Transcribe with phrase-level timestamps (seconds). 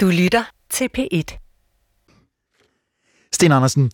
[0.00, 1.38] Du lytter til P1.
[3.32, 3.90] Sten Andersen,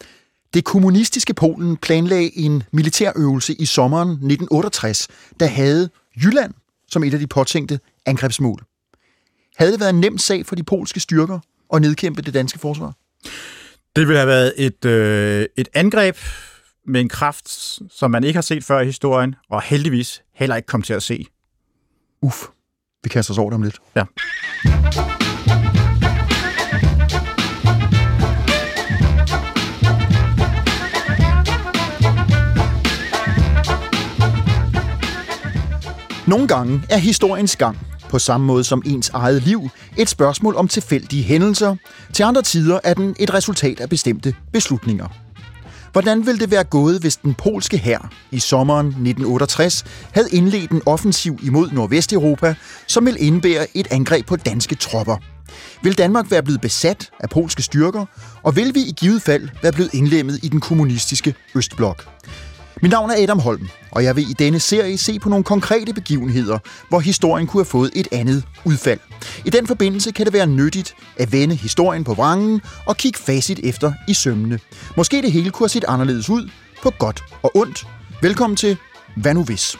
[0.55, 5.09] det kommunistiske Polen planlagde en militærøvelse i sommeren 1968,
[5.41, 6.55] der havde Jylland
[6.89, 8.65] som et af de påtænkte angrebsmål.
[9.57, 11.39] Havde det været en nem sag for de polske styrker
[11.75, 12.95] at nedkæmpe det danske forsvar?
[13.97, 16.17] Det ville have været et, øh, et angreb
[16.87, 17.49] med en kraft,
[17.91, 21.03] som man ikke har set før i historien, og heldigvis heller ikke kom til at
[21.03, 21.27] se.
[22.23, 22.47] Uff,
[23.05, 23.81] vi kaster os over det om lidt.
[23.97, 24.05] Ja.
[36.27, 37.79] Nogle gange er historiens gang,
[38.09, 41.77] på samme måde som ens eget liv, et spørgsmål om tilfældige hændelser.
[42.13, 45.07] Til andre tider er den et resultat af bestemte beslutninger.
[45.93, 50.83] Hvordan ville det være gået, hvis den polske hær i sommeren 1968 havde indledt en
[50.87, 52.55] offensiv imod Nordvesteuropa,
[52.87, 55.17] som ville indebære et angreb på danske tropper?
[55.83, 58.07] Vil Danmark være blevet besat af polske styrker,
[58.43, 62.05] og vil vi i givet fald være blevet indlemmet i den kommunistiske Østblok?
[62.83, 65.95] Mit navn er Adam Holm, og jeg vil i denne serie se på nogle konkrete
[65.95, 66.59] begivenheder,
[66.89, 69.01] hvor historien kunne have fået et andet udfald.
[69.45, 73.61] I den forbindelse kan det være nyttigt at vende historien på vrangen og kigge facit
[73.65, 74.59] efter i sømmene.
[74.97, 76.51] Måske det hele kunne have set anderledes ud,
[76.83, 77.87] på godt og ondt.
[78.23, 78.77] Velkommen til
[79.17, 79.79] Hvad nu hvis?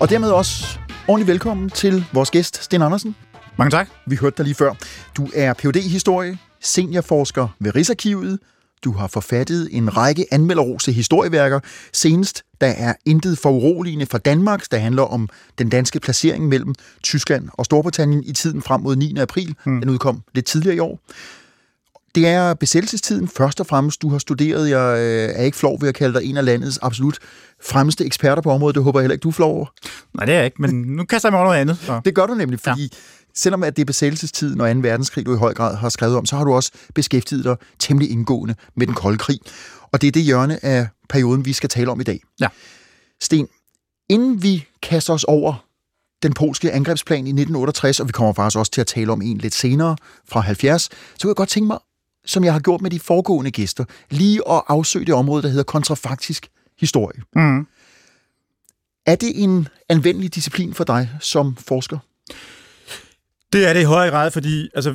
[0.00, 0.78] Og dermed også
[1.08, 3.16] ordentligt velkommen til vores gæst, Sten Andersen.
[3.58, 3.88] Mange tak.
[4.06, 4.74] Vi hørte dig lige før.
[5.16, 8.38] Du er phd i historie, seniorforsker ved Rigsarkivet.
[8.84, 11.60] Du har forfattet en række anmelderose historieværker.
[11.92, 15.28] Senest, der er intet for uroligende for Danmark, der handler om
[15.58, 19.16] den danske placering mellem Tyskland og Storbritannien i tiden frem mod 9.
[19.18, 19.54] april.
[19.64, 19.80] Hmm.
[19.80, 21.00] Den udkom lidt tidligere i år.
[22.14, 24.70] Det er besættelsestiden først og fremmest, du har studeret.
[24.70, 27.18] Jeg øh, er ikke flov ved at kalde dig en af landets absolut
[27.62, 28.74] fremmeste eksperter på området.
[28.74, 29.66] Det håber jeg heller ikke, du er flov over.
[30.14, 31.78] Nej, det er jeg ikke, men nu kaster jeg mig over noget andet.
[31.78, 32.00] Så.
[32.04, 32.88] Det gør du nemlig, fordi ja.
[33.34, 34.80] selvom at det er besættelsestiden og 2.
[34.80, 38.10] verdenskrig, du i høj grad har skrevet om, så har du også beskæftiget dig temmelig
[38.10, 39.40] indgående med den kolde krig.
[39.92, 42.20] Og det er det hjørne af perioden, vi skal tale om i dag.
[42.40, 42.48] Ja.
[43.20, 43.48] Sten,
[44.08, 45.64] inden vi kaster os over
[46.22, 49.38] den polske angrebsplan i 1968, og vi kommer faktisk også til at tale om en
[49.38, 49.96] lidt senere
[50.28, 50.90] fra 70, så
[51.22, 51.78] kunne jeg godt tænke mig
[52.28, 55.64] som jeg har gjort med de foregående gæster, lige at afsøge det område, der hedder
[55.64, 56.48] kontrafaktisk
[56.80, 57.22] historie.
[57.34, 57.66] Mm.
[59.06, 61.98] Er det en anvendelig disciplin for dig som forsker?
[63.52, 64.94] Det er det i høj grad, fordi altså,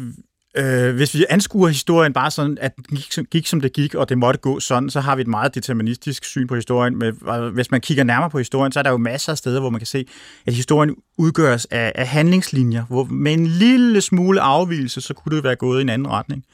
[0.58, 4.10] øh, hvis vi anskuer historien bare sådan, at den gik, gik som det gik, og
[4.10, 6.98] det måtte gå sådan, så har vi et meget deterministisk syn på historien.
[6.98, 7.14] Men
[7.54, 9.80] hvis man kigger nærmere på historien, så er der jo masser af steder, hvor man
[9.80, 10.06] kan se,
[10.46, 15.44] at historien udgøres af, af handlingslinjer, hvor med en lille smule afvielse, så kunne det
[15.44, 16.46] være gået i en anden retning.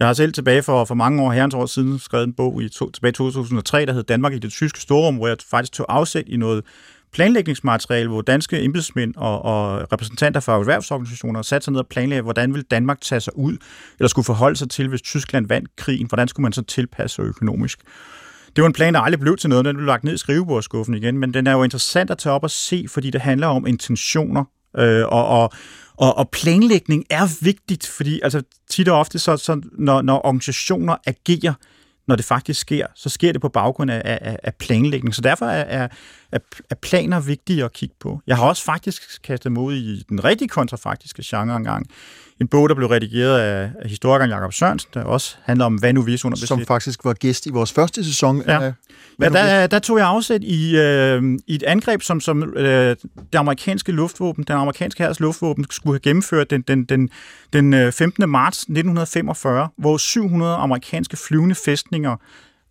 [0.00, 2.68] Jeg har selv tilbage for, for mange år, herrens år siden, skrevet en bog i
[2.68, 5.86] to, tilbage i 2003, der hed Danmark i det tyske storrum, hvor jeg faktisk tog
[5.88, 6.64] afsæt i noget
[7.12, 12.52] planlægningsmateriale, hvor danske embedsmænd og, og repræsentanter for erhvervsorganisationer satte sig ned og planlagde, hvordan
[12.54, 13.56] ville Danmark tage sig ud,
[13.98, 17.22] eller skulle forholde sig til, hvis Tyskland vandt krigen, hvordan skulle man så tilpasse sig
[17.22, 17.78] økonomisk.
[18.56, 20.94] Det var en plan, der aldrig blev til noget, den blev lagt ned i skrivebordskuffen
[20.94, 23.66] igen, men den er jo interessant at tage op og se, fordi det handler om
[23.66, 24.44] intentioner,
[24.78, 25.52] øh, og, og,
[25.96, 30.96] og, og planlægning er vigtigt, fordi altså, tit og ofte, så, så når, når organisationer
[31.06, 31.54] agerer,
[32.08, 35.14] når det faktisk sker, så sker det på baggrund af, af, af planlægning.
[35.14, 35.88] Så derfor er, er,
[36.70, 38.20] er planer vigtige at kigge på.
[38.26, 41.86] Jeg har også faktisk kastet mod i den rigtig kontrafaktiske genre engang
[42.40, 45.92] en bog, der blev redigeret af, af historikeren Jakob Sørensen, der også handler om, hvad
[45.92, 48.42] nu hvis under Som faktisk var gæst i vores første sæson.
[48.46, 48.62] Ja.
[48.62, 48.72] Af,
[49.20, 52.96] ja, der, der tog jeg afsæt i, øh, i et angreb, som, som øh,
[53.32, 57.10] det amerikanske luftvåben, den amerikanske hærs luftvåben, skulle have gennemført den, den, den,
[57.52, 58.22] den 15.
[58.22, 62.16] Øh, marts 1945, hvor 700 amerikanske flyvende fæstninger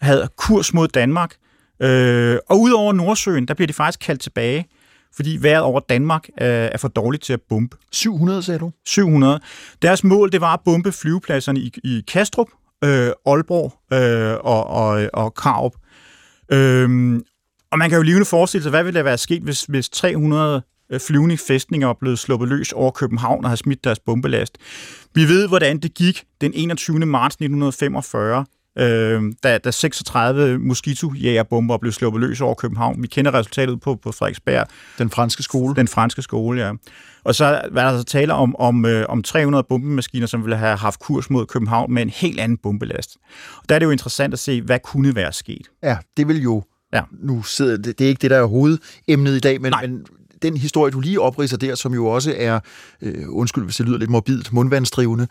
[0.02, 1.36] havde kurs mod Danmark.
[1.80, 4.68] Øh, og udover Nordsøen, der bliver de faktisk kaldt tilbage
[5.16, 7.78] fordi vejret over Danmark øh, er for dårligt til at bombe.
[7.92, 8.72] 700, sagde du?
[8.86, 9.40] 700.
[9.82, 12.48] Deres mål, det var at bombe flyvepladserne i, i Kastrup,
[12.84, 15.74] øh, Aalborg øh, og, og, og Karup.
[16.52, 17.20] Øh,
[17.72, 20.62] og man kan jo lige forestille sig, hvad ville der være sket, hvis, hvis 300
[20.92, 24.58] øh, flyvende fæstninger var blevet sluppet løs over København og har smidt deres bombelast.
[25.14, 27.00] Vi ved, hvordan det gik den 21.
[27.00, 28.46] marts 1945
[28.78, 33.02] øh, da, da 36 mosquito-jægerbomber blev sluppet løs over København.
[33.02, 34.68] Vi kender resultatet på, på Frederiksberg.
[34.98, 35.76] Den franske skole.
[35.76, 36.72] Den franske skole, ja.
[37.24, 40.78] Og så var der så tale om, om, øh, om 300 bombemaskiner, som ville have
[40.78, 43.18] haft kurs mod København med en helt anden bombelast.
[43.58, 45.68] Og der er det jo interessant at se, hvad kunne være sket.
[45.84, 46.64] Ja, det vil jo...
[46.94, 47.02] Ja.
[47.12, 50.06] Nu sidder det, det er ikke det, der er hovedemnet i dag, men, men
[50.46, 52.60] den historie, du lige opridser der, som jo også er,
[53.02, 55.28] øh, undskyld hvis det lyder lidt morbidt, mundvandsdrivende,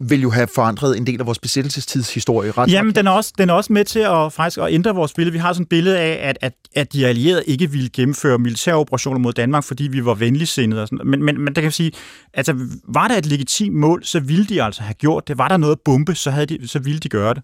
[0.00, 3.50] vil jo have forandret en del af vores besættelsestidshistorie ret Jamen, den er, også, den
[3.50, 5.32] er også med til at, faktisk at ændre vores billede.
[5.32, 8.74] Vi har sådan et billede af, at, at, at de allierede ikke ville gennemføre militære
[8.74, 10.82] operationer mod Danmark, fordi vi var venligsindede.
[10.82, 11.06] Og sådan.
[11.06, 11.92] Men, men, men der kan jeg sige,
[12.34, 12.54] altså,
[12.88, 15.38] var der et legitimt mål, så ville de altså have gjort det.
[15.38, 17.42] Var der noget bombe, så, havde de, så ville de gøre det.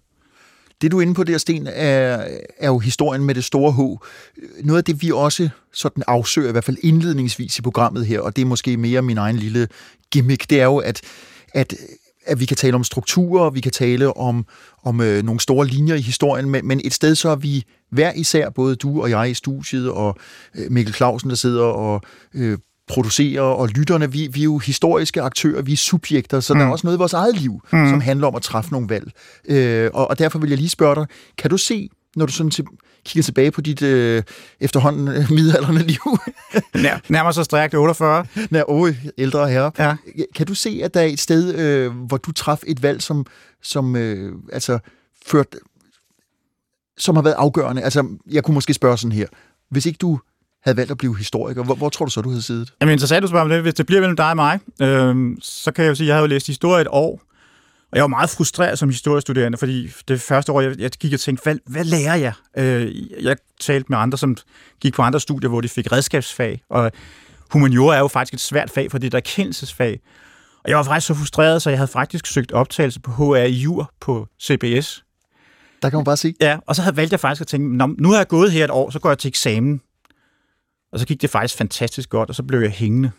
[0.81, 2.27] Det, du er inde på der, Sten, er,
[2.57, 3.79] er jo historien med det store H.
[4.65, 8.35] Noget af det, vi også sådan afsøger, i hvert fald indledningsvis i programmet her, og
[8.35, 9.67] det er måske mere min egen lille
[10.11, 11.01] gimmick, det er jo, at,
[11.53, 11.73] at
[12.25, 14.45] at vi kan tale om strukturer, vi kan tale om,
[14.83, 18.11] om øh, nogle store linjer i historien, men, men et sted så er vi hver
[18.13, 20.17] især, både du og jeg i studiet, og
[20.55, 22.01] øh, Mikkel Clausen, der sidder og
[22.33, 26.57] øh, producerer, og lytterne, vi, vi er jo historiske aktører, vi er subjekter, så mm.
[26.57, 26.71] der er mm.
[26.71, 27.89] også noget i vores eget liv, mm.
[27.89, 29.11] som handler om at træffe nogle valg.
[29.45, 31.05] Øh, og, og derfor vil jeg lige spørge dig,
[31.37, 32.65] kan du se, når du sådan til,
[33.05, 34.23] kigger tilbage på dit øh,
[34.59, 36.17] efterhånden øh, midalderne liv.
[36.75, 38.25] Nær, nærmer sig strækt 48.
[38.49, 39.71] Nær, åh, ældre herre.
[39.79, 39.95] Ja.
[40.35, 43.25] Kan du se, at der er et sted, øh, hvor du traf et valg, som,
[43.61, 44.79] som øh, altså,
[45.25, 45.55] ført,
[46.97, 47.81] som har været afgørende?
[47.81, 49.27] Altså, jeg kunne måske spørge sådan her.
[49.69, 50.19] Hvis ikke du
[50.63, 52.73] havde valgt at blive historiker, hvor, hvor tror du så, du havde siddet?
[52.81, 53.61] Jamen interessant, du spørger om det.
[53.61, 56.15] Hvis det bliver mellem dig og mig, øh, så kan jeg jo sige, at jeg
[56.15, 57.21] har jo læst historie et år,
[57.91, 61.19] og jeg var meget frustreret som historiestuderende, fordi det første år, jeg, jeg gik og
[61.19, 62.33] tænkte, hvad, hvad lærer jeg?
[62.57, 64.37] Øh, jeg talte med andre, som
[64.81, 66.91] gik på andre studier, hvor de fik redskabsfag, og
[67.51, 69.99] humaniora er jo faktisk et svært fag, for det er der erkendelsesfag.
[70.63, 73.51] Og jeg var faktisk så frustreret, så jeg havde faktisk søgt optagelse på HR i
[73.51, 75.03] jur på CBS.
[75.81, 76.33] Der kan man bare sige.
[76.41, 78.71] Ja, og så havde valgt jeg faktisk at tænke, nu har jeg gået her et
[78.71, 79.81] år, så går jeg til eksamen.
[80.93, 83.11] Og så gik det faktisk fantastisk godt, og så blev jeg hængende.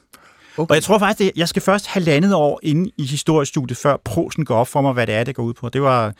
[0.57, 0.71] Okay.
[0.71, 4.45] Og jeg tror faktisk, at jeg skal først halvandet år inde i historiestudiet, før prosen
[4.45, 5.69] går op for mig, hvad det er, det går ud på.
[5.69, 6.15] Det var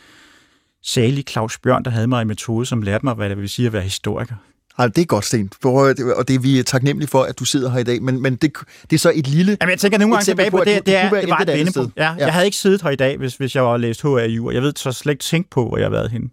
[0.83, 3.65] salig Claus Bjørn, der havde mig i metode, som lærte mig, hvad det vil sige
[3.65, 4.35] at være historiker.
[4.77, 5.51] Ej, det er godt, Sten.
[5.63, 8.01] Og det er vi taknemmelige for, at du sidder her i dag.
[8.01, 10.57] Men, men det, det er så et lille Jamen, jeg tænker nogle gange tilbage på,
[10.57, 11.97] at det, det, er, det var et vendepunkt.
[11.97, 12.15] Ja, ja.
[12.17, 14.61] Jeg havde ikke siddet her i dag, hvis, hvis jeg var læst HRU, og jeg
[14.61, 16.29] ved så slet ikke tænke på, hvor jeg har været henne.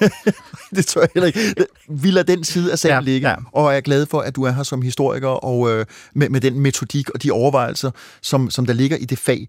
[0.76, 1.66] det tror jeg heller ikke.
[1.88, 3.34] Vi lader den side af sagen ja, ligge, ja.
[3.52, 6.60] og er glad for, at du er her som historiker, og øh, med, med den
[6.60, 7.90] metodik og de overvejelser,
[8.22, 9.48] som, som der ligger i det fag.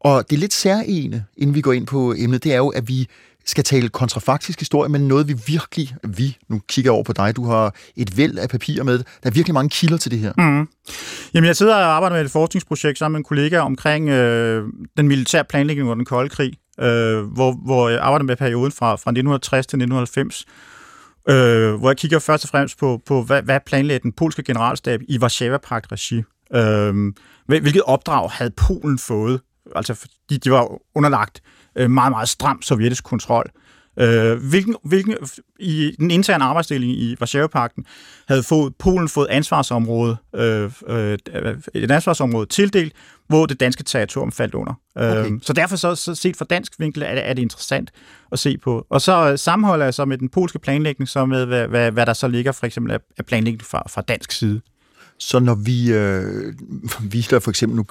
[0.00, 3.08] Og det lidt særlige, inden vi går ind på emnet, det er jo, at vi
[3.46, 7.36] skal tale kontrafaktisk historie, men noget vi virkelig, vi, nu kigger jeg over på dig,
[7.36, 10.32] du har et væld af papirer med, der er virkelig mange kilder til det her.
[10.38, 10.68] Mm.
[11.34, 14.64] Jamen, jeg sidder og arbejder med et forskningsprojekt sammen med en kollega omkring øh,
[14.96, 18.86] den militære planlægning under den kolde krig, øh, hvor, hvor jeg arbejder med perioden fra,
[18.86, 20.44] fra 1960 til 1990,
[21.28, 25.00] øh, hvor jeg kigger først og fremmest på, på hvad, hvad planlagde den polske generalstab
[25.08, 26.22] i Varsava-pagt-regi.
[26.54, 27.12] Øh,
[27.46, 29.40] hvilket opdrag havde Polen fået?
[29.76, 31.42] Altså, fordi de var underlagt
[31.76, 33.50] øh, meget, meget stram sovjetisk kontrol.
[33.54, 33.65] Øh,
[33.96, 35.14] hvilken, hvilken,
[35.60, 37.84] I den interne arbejdsdeling i Varsava-pakten
[38.28, 41.18] havde fået, Polen fået ansvarsområde, øh, øh,
[41.74, 42.92] et ansvarsområde tildelt,
[43.28, 44.74] hvor det danske territorium faldt under.
[44.96, 45.32] Okay.
[45.32, 47.90] Øh, så derfor så, så set fra dansk vinkel er det, er det interessant
[48.32, 48.86] at se på.
[48.90, 52.06] Og så øh, sammenholder jeg så med den polske planlægning, så med hvad, hvad, hvad
[52.06, 54.60] der så ligger for eksempel af planlægning fra, fra dansk side.
[55.18, 56.54] Så når vi, øh,
[57.02, 57.84] vi der for eksempel, nu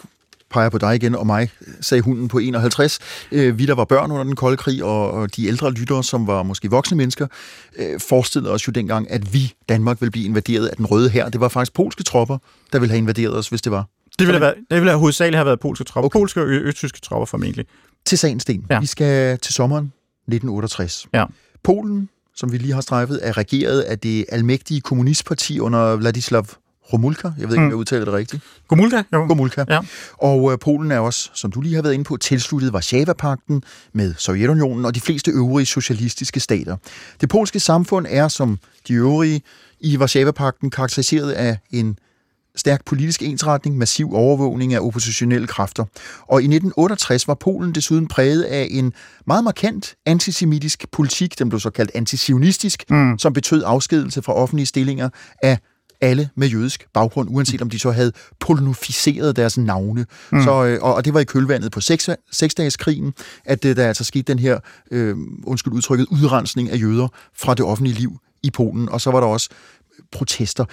[0.49, 1.49] peger på dig igen og mig,
[1.81, 2.99] sagde hunden på 51.
[3.31, 6.27] Øh, vi, der var børn under den kolde krig, og, og de ældre lyttere, som
[6.27, 7.27] var måske voksne mennesker,
[7.77, 11.29] øh, forestillede os jo dengang, at vi, Danmark, ville blive invaderet af den røde her.
[11.29, 12.37] Det var faktisk polske tropper,
[12.73, 13.87] der ville have invaderet os, hvis det var.
[14.19, 16.05] Det ville, have, været, det ville have hovedsageligt have været polske tropper.
[16.05, 16.19] Okay.
[16.19, 17.65] Polske og østtyske tropper formentlig.
[18.05, 18.65] Til sagen, Sten.
[18.69, 18.79] Ja.
[18.79, 21.07] Vi skal til sommeren 1968.
[21.13, 21.25] Ja.
[21.63, 26.45] Polen, som vi lige har strejfet, er regeret af det almægtige kommunistparti under Vladislav
[26.93, 27.65] Romulka, jeg ved ikke, mm.
[27.65, 28.43] om jeg udtaler det rigtigt.
[28.67, 29.25] Gomulka, jo.
[29.27, 29.63] Gomulka.
[29.69, 29.79] Ja.
[30.17, 33.63] Og øh, Polen er også, som du lige har været inde på, tilsluttet Varsava-pakten
[33.93, 36.77] med Sovjetunionen og de fleste øvrige socialistiske stater.
[37.21, 39.41] Det polske samfund er, som de øvrige
[39.79, 41.97] i Varsava-pakten, karakteriseret af en
[42.55, 45.85] stærk politisk ensretning, massiv overvågning af oppositionelle kræfter.
[46.27, 48.93] Og i 1968 var Polen desuden præget af en
[49.27, 53.19] meget markant antisemitisk politik, den blev så kaldt antisionistisk, mm.
[53.19, 55.09] som betød afskedelse fra offentlige stillinger
[55.41, 55.59] af
[56.05, 60.05] alle med jødisk baggrund, uanset om de så havde polonificeret deres navne.
[60.31, 60.43] Mm.
[60.43, 63.13] Så, øh, og, og det var i kølvandet på seks, seksdageskrigen,
[63.45, 64.59] at øh, der altså skete den her,
[64.91, 68.89] øh, undskyld udtrykket, udrensning af jøder fra det offentlige liv i Polen.
[68.89, 69.49] Og så var der også
[70.11, 70.65] protester.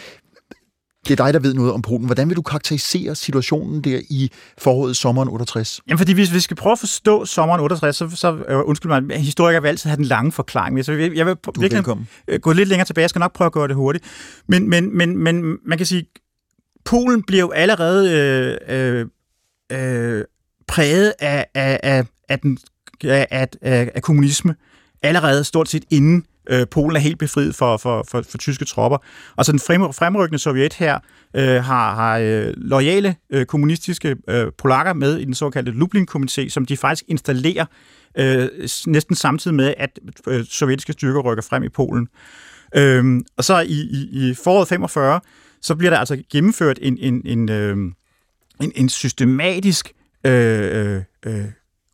[1.08, 2.06] Det er dig, der ved noget om Polen.
[2.06, 5.80] Hvordan vil du karakterisere situationen der i foråret sommeren 68?
[5.88, 9.20] Jamen, fordi hvis vi skal prøve at forstå sommeren 68, så, så uh, undskyld mig,
[9.20, 10.84] historikere vil altid have den lange forklaring.
[10.84, 12.08] Så jeg, jeg vil du virkelig velkommen.
[12.28, 13.02] Øh, gå lidt længere tilbage.
[13.02, 14.04] Jeg skal nok prøve at gøre det hurtigt.
[14.48, 16.06] Men, men, men, men man kan sige,
[16.84, 18.10] Polen bliver jo allerede
[18.68, 19.06] øh, øh,
[19.72, 20.24] øh,
[20.68, 22.58] præget af, af, af, af, den,
[23.04, 24.54] af, af, af kommunisme
[25.02, 28.98] allerede stort set inden øh, Polen er helt befriet for, for, for, for tyske tropper.
[29.36, 30.98] Og så den frem, fremrykkende sovjet her
[31.36, 36.66] øh, har, har øh, lojale øh, kommunistiske øh, polakker med i den såkaldte Lublin-komité, som
[36.66, 37.64] de faktisk installerer
[38.18, 38.48] øh,
[38.86, 42.08] næsten samtidig med, at øh, sovjetiske styrker rykker frem i Polen.
[42.76, 45.20] Øh, og så i, i, i foråret 45,
[45.62, 47.76] så bliver der altså gennemført en, en, en, øh,
[48.60, 49.92] en, en systematisk
[50.26, 51.44] øh, øh, øh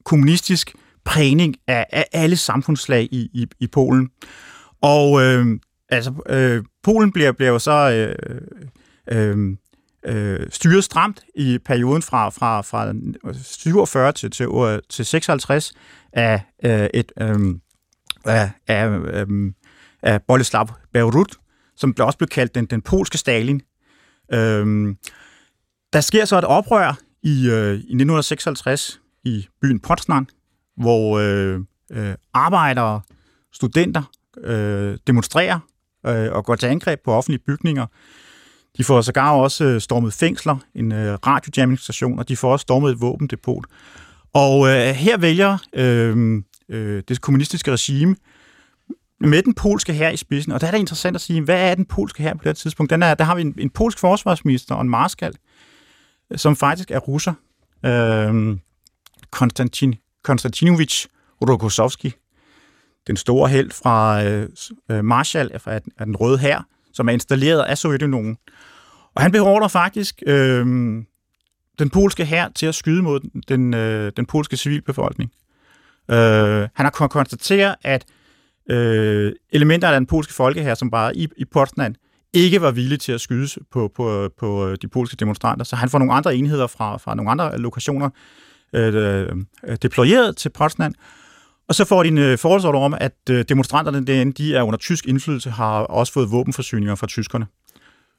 [0.04, 0.74] kommunistisk
[1.08, 4.10] prægning af, af alle samfundslag i, i, i Polen.
[4.82, 5.46] Og øh,
[5.88, 8.40] altså, øh, Polen bliver, bliver jo så øh,
[9.12, 9.56] øh,
[10.06, 12.94] øh, styret stramt i perioden fra, fra, fra
[13.42, 14.48] 47 til, til,
[14.88, 15.72] til 56
[16.12, 17.54] af øh, et øh,
[18.24, 19.52] af, af, øh,
[20.02, 21.36] af Boleslav Beirut,
[21.76, 23.60] som også blev kaldt den, den polske Stalin.
[24.32, 24.94] Øh,
[25.92, 30.28] der sker så et oprør i, øh, i 1956 i byen Potsdam,
[30.78, 33.00] hvor øh, øh, arbejdere,
[33.52, 34.02] studenter
[34.44, 35.58] øh, demonstrerer
[36.06, 37.86] øh, og går til angreb på offentlige bygninger.
[38.76, 42.92] De får sågar også øh, stormet fængsler, en øh, radiojammingsstation, og de får også stormet
[42.92, 43.64] et våbendepot.
[44.32, 48.16] Og øh, her vælger øh, øh, det kommunistiske regime
[49.20, 51.74] med den polske her i spidsen, og der er det interessant at sige, hvad er
[51.74, 52.90] den polske her på det tidspunkt?
[52.90, 55.32] Den er, der har vi en, en polsk forsvarsminister og en marskal,
[56.32, 57.32] øh, som faktisk er russer.
[57.86, 58.58] Øh,
[59.30, 59.94] Konstantin
[60.24, 61.06] Konstantinovich
[61.42, 62.12] Rokossovski,
[63.06, 64.48] den store held fra øh,
[64.90, 68.36] øh Marshall fra af den røde hær, som er installeret af Sovjetunionen.
[69.14, 70.66] Og han beordrer faktisk øh,
[71.78, 75.32] den polske hær til at skyde mod den, øh, den polske civilbefolkning.
[76.10, 78.04] Øh, han har kunnet konstatere, at
[78.70, 81.94] øh, elementer af den polske folkehær, som var i, i Potsdam,
[82.32, 85.64] ikke var villige til at skyde på, på, på øh, de polske demonstranter.
[85.64, 88.10] Så han får nogle andre enheder fra, fra nogle andre lokationer
[88.72, 89.28] øh,
[89.64, 90.94] øh, deployeret til Potsdam,
[91.68, 94.78] og så får de en øh, forholdsordre om, at øh, demonstranterne derinde, de er under
[94.78, 97.46] tysk indflydelse, har også fået våbenforsyninger fra tyskerne.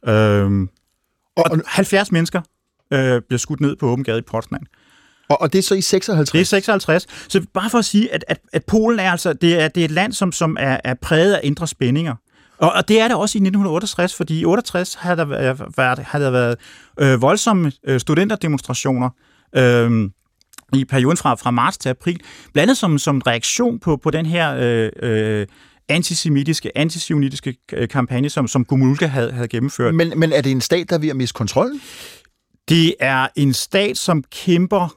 [0.08, 0.68] Øh,
[1.38, 2.41] og, og 70 mennesker
[2.94, 4.65] øh, bliver skudt ned på åben gade i Potsdam.
[5.29, 6.32] Og, og det er så i 56?
[6.32, 7.08] Det er 56.
[7.27, 9.86] Så bare for at sige, at, at, at Polen er altså det er, det er
[9.86, 12.15] et land, som, som er, er præget af indre spændinger.
[12.58, 16.20] Og, og det er det også i 1968, fordi i 68 har der været, har
[16.20, 16.58] der været
[17.00, 19.10] øh, voldsomme øh, studenterdemonstrationer.
[19.56, 20.10] Øh,
[20.73, 22.19] i perioden fra, fra marts til april,
[22.53, 25.47] blandt andet som, som reaktion på, på den her øh, øh,
[25.89, 29.95] antisemitiske, antisionistiske øh, kampagne, som, som Gomulka havde, havde gennemført.
[29.95, 31.71] Men, men er det en stat, der er ved at miste kontrol?
[32.69, 34.95] Det er en stat, som kæmper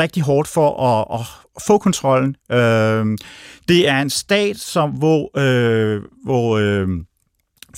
[0.00, 1.26] rigtig hårdt for at, at
[1.66, 2.36] få kontrollen.
[2.52, 3.18] Øh,
[3.68, 6.88] det er en stat, som hvor, øh, hvor øh,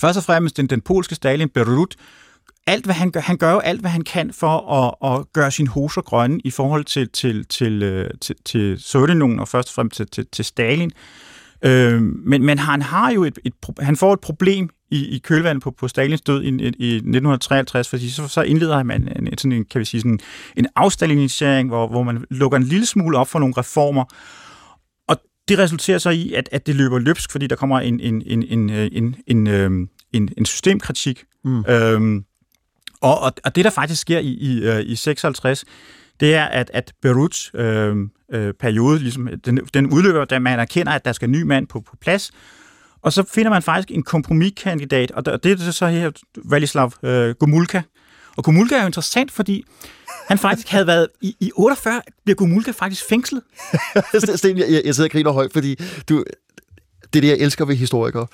[0.01, 1.95] først og fremmest den, den polske Stalin, Berut,
[2.67, 5.51] alt, hvad han gør, han gør jo alt, hvad han kan for at, at gøre
[5.51, 9.73] sin hoser grønne i forhold til, til, til, øh, til, til Sovjetunionen og først og
[9.73, 10.91] fremmest til, til, til Stalin.
[11.65, 15.63] Øh, men, men han har jo et, et, han får et problem i, i kølvandet
[15.63, 19.65] på, på Stalins død i, i 1953, fordi så, så indleder man en, sådan en,
[19.65, 20.19] kan vi sige, sådan
[20.57, 24.03] en afstalinisering, hvor, hvor man lukker en lille smule op for nogle reformer,
[25.07, 28.23] og det resulterer så i, at, at det løber løbsk, fordi der kommer en, en,
[28.25, 31.23] en, en, en, en, øhm, en, en systemkritik.
[31.43, 31.65] Mm.
[31.67, 32.25] Øhm,
[33.01, 35.65] og, og, og det, der faktisk sker i, i, øh, i 56,
[36.19, 37.95] det er, at, at Beruts øh,
[38.31, 41.67] øh, periode, ligesom, den, den udløber, da man erkender, at der skal en ny mand
[41.67, 42.31] på, på plads,
[43.01, 47.81] og så finder man faktisk en kompromiskandidat, og det er så her Valislav øh, Gomulka.
[48.37, 49.65] Og Gomulka er jo interessant, fordi
[50.27, 51.07] han faktisk havde været...
[51.21, 53.41] I, i 48 bliver Gomulka faktisk fængslet.
[54.35, 55.79] Sten, jeg, jeg sidder og griner højt, fordi
[56.09, 56.23] du,
[57.13, 58.27] det er det, jeg elsker ved historikere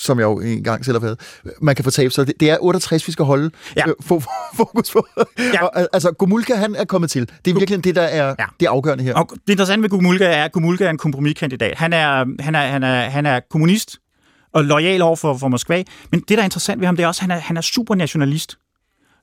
[0.00, 1.20] som jeg jo engang selv har været.
[1.60, 2.26] Man kan fortabe sig.
[2.26, 3.86] Det, det er 68, vi skal holde ja.
[3.86, 3.94] øh,
[4.56, 5.06] fokus på.
[5.38, 5.64] Ja.
[5.64, 7.30] Og, altså, Gomulka, han er kommet til.
[7.44, 8.44] Det er virkelig det, der er ja.
[8.60, 9.14] det afgørende her.
[9.14, 11.78] Og det interessante ved Gomulka er, at Gomulka er en kompromiskandidat.
[11.78, 13.98] Han er, han er, han er, han er kommunist
[14.52, 15.82] og lojal over for, for Moskva.
[16.10, 17.60] Men det, der er interessant ved ham, det er også, at han er, han er
[17.60, 18.58] supernationalist.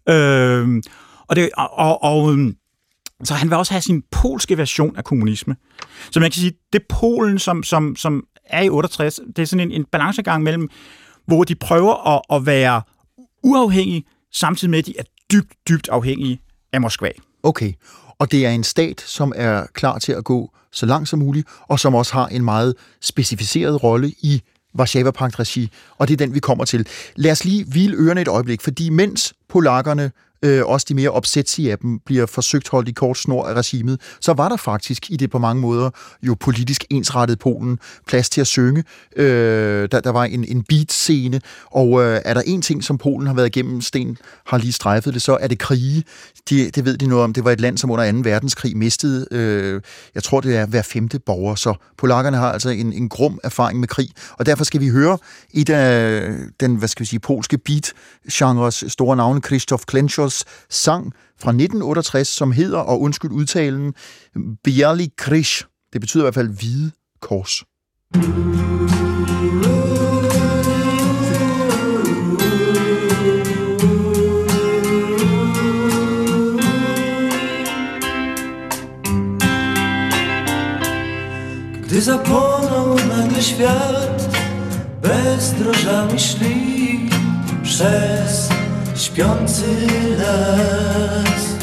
[0.09, 0.83] Øh,
[1.27, 2.55] og, det, og, og, og øhm,
[3.23, 5.55] så han vil også have sin polske version af kommunisme.
[6.11, 9.19] Så man kan sige, det Polen, som, som, som er i 68.
[9.35, 10.69] Det er sådan en, en balancegang mellem,
[11.25, 12.81] hvor de prøver at, at være
[13.43, 16.41] uafhængige, samtidig med, at de er dybt, dybt afhængige
[16.73, 17.11] af Moskva.
[17.43, 17.73] Okay,
[18.19, 21.47] og det er en stat, som er klar til at gå så langt som muligt,
[21.61, 24.41] og som også har en meget specificeret rolle i
[24.73, 26.87] Varsava-pagt-regi, og det er den, vi kommer til.
[27.15, 30.11] Lad os lige hvile ørerne et øjeblik, fordi mens polakkerne
[30.43, 34.01] øh, også de mere opsætsige af dem, bliver forsøgt holdt i kort snor af regimet,
[34.21, 35.89] så var der faktisk i det på mange måder
[36.23, 38.83] jo politisk ensrettet Polen plads til at synge.
[39.15, 41.41] Øh, der, der var en, en beat-scene,
[41.71, 45.13] og øh, er der en ting, som Polen har været igennem, Sten har lige strejfet
[45.13, 46.03] det, så er det krige.
[46.49, 47.33] De, det ved de noget om.
[47.33, 48.17] Det var et land, som under 2.
[48.23, 49.81] verdenskrig mistede, øh,
[50.15, 53.79] jeg tror det er hver femte borger, så polakkerne har altså en, en grum erfaring
[53.79, 55.17] med krig, og derfor skal vi høre
[55.53, 59.81] et af den, hvad skal vi sige, polske beat-genres store navne, Krzysztof
[60.27, 63.93] Klenczos sang fra 1968, som hedder, og undskyld udtalen,
[64.63, 65.63] Bialy Krish.
[65.93, 66.91] Det betyder i hvert fald hvide
[67.21, 67.63] kors.
[81.83, 84.37] Gdy zapłonął nagle świat,
[85.01, 87.09] bez bezdrożami szli
[87.63, 88.49] przez
[88.97, 89.63] śpiący
[90.17, 91.57] las.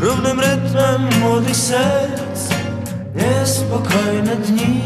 [0.00, 2.48] Równym rytmem młodych serc,
[3.14, 4.82] niespokojne dni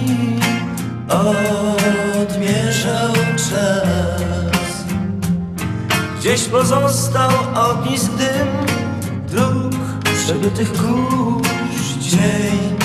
[2.22, 4.84] odmierzał czas.
[6.20, 8.48] Gdzieś pozostał ognisk dym
[9.28, 9.72] dróg
[10.24, 12.76] przebytych kurz, dzień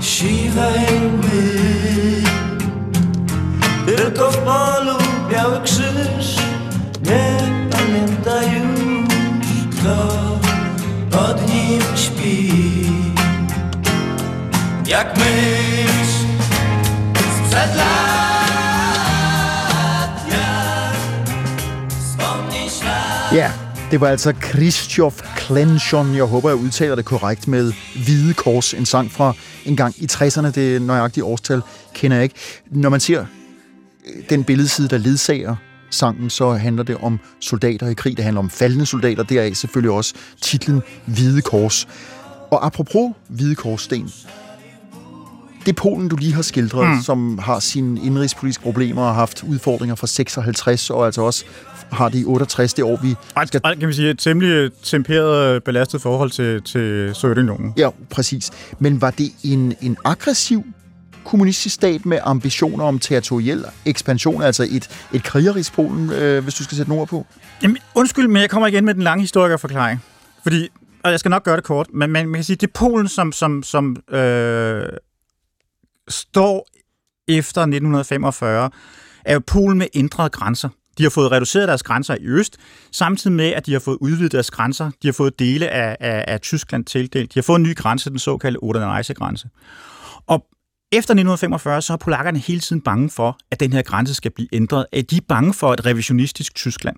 [0.00, 1.72] siwej mgły.
[3.86, 4.98] Tylko w polu
[5.30, 6.36] biały krzyż
[7.02, 7.41] nie
[9.84, 10.40] już,
[11.10, 12.52] pod nim śpi.
[14.86, 16.14] Jak mysz
[17.36, 17.90] sprzed lat,
[20.30, 20.96] jak
[21.88, 23.32] wspomnień ślad.
[23.32, 23.50] Ja,
[23.90, 28.86] det var altså Krzysztof Klenchon, jeg håber, jeg udtaler det korrekt, med Hvide Kors, en
[28.86, 29.32] sang fra
[29.64, 31.62] en gang i 60'erne, det nøjagtige årstal
[31.94, 32.34] kender jeg ikke.
[32.70, 35.56] Når man ser øh, den billedside, der ledsager
[35.94, 39.90] sangen, så handler det om soldater i krig, det handler om faldende soldater, deraf selvfølgelig
[39.90, 41.88] også titlen Hvide Kors.
[42.50, 44.12] Og apropos Hvide Kors, Sten,
[45.66, 47.02] det Polen, du lige har skildret, mm.
[47.02, 51.44] som har sine indrigspolitiske problemer og har haft udfordringer fra 56, og altså også
[51.92, 53.14] har det i 68, det år, vi
[53.46, 53.60] skal...
[53.64, 57.72] Og, kan vi sige, et temmelig temperet, belastet forhold til, til Sovjetunionen.
[57.76, 58.50] Ja, præcis.
[58.78, 60.64] Men var det en, en aggressiv
[61.24, 66.64] kommunistisk stat med ambitioner om territoriel ekspansion, altså et, et krigerisk Polen, øh, hvis du
[66.64, 67.26] skal sætte nogle ord på?
[67.62, 70.00] Jamen, undskyld, men jeg kommer igen med den lange historikerforklaring.
[70.42, 70.68] Fordi,
[71.04, 73.08] og jeg skal nok gøre det kort, men man, man kan sige, det er Polen,
[73.08, 74.84] som, som, som øh,
[76.08, 76.66] står
[77.28, 78.70] efter 1945,
[79.24, 80.68] er jo Polen med ændrede grænser.
[80.98, 82.56] De har fået reduceret deres grænser i øst,
[82.92, 84.90] samtidig med, at de har fået udvidet deres grænser.
[85.02, 87.34] De har fået dele af, af, af Tyskland tildelt.
[87.34, 89.48] De har fået en ny grænse, den såkaldte Oder-Neisse-grænse.
[90.26, 90.46] Og
[90.92, 94.48] efter 1945, så er polakkerne hele tiden bange for, at den her grænse skal blive
[94.52, 94.86] ændret.
[94.92, 96.96] Er de bange for et revisionistisk Tyskland?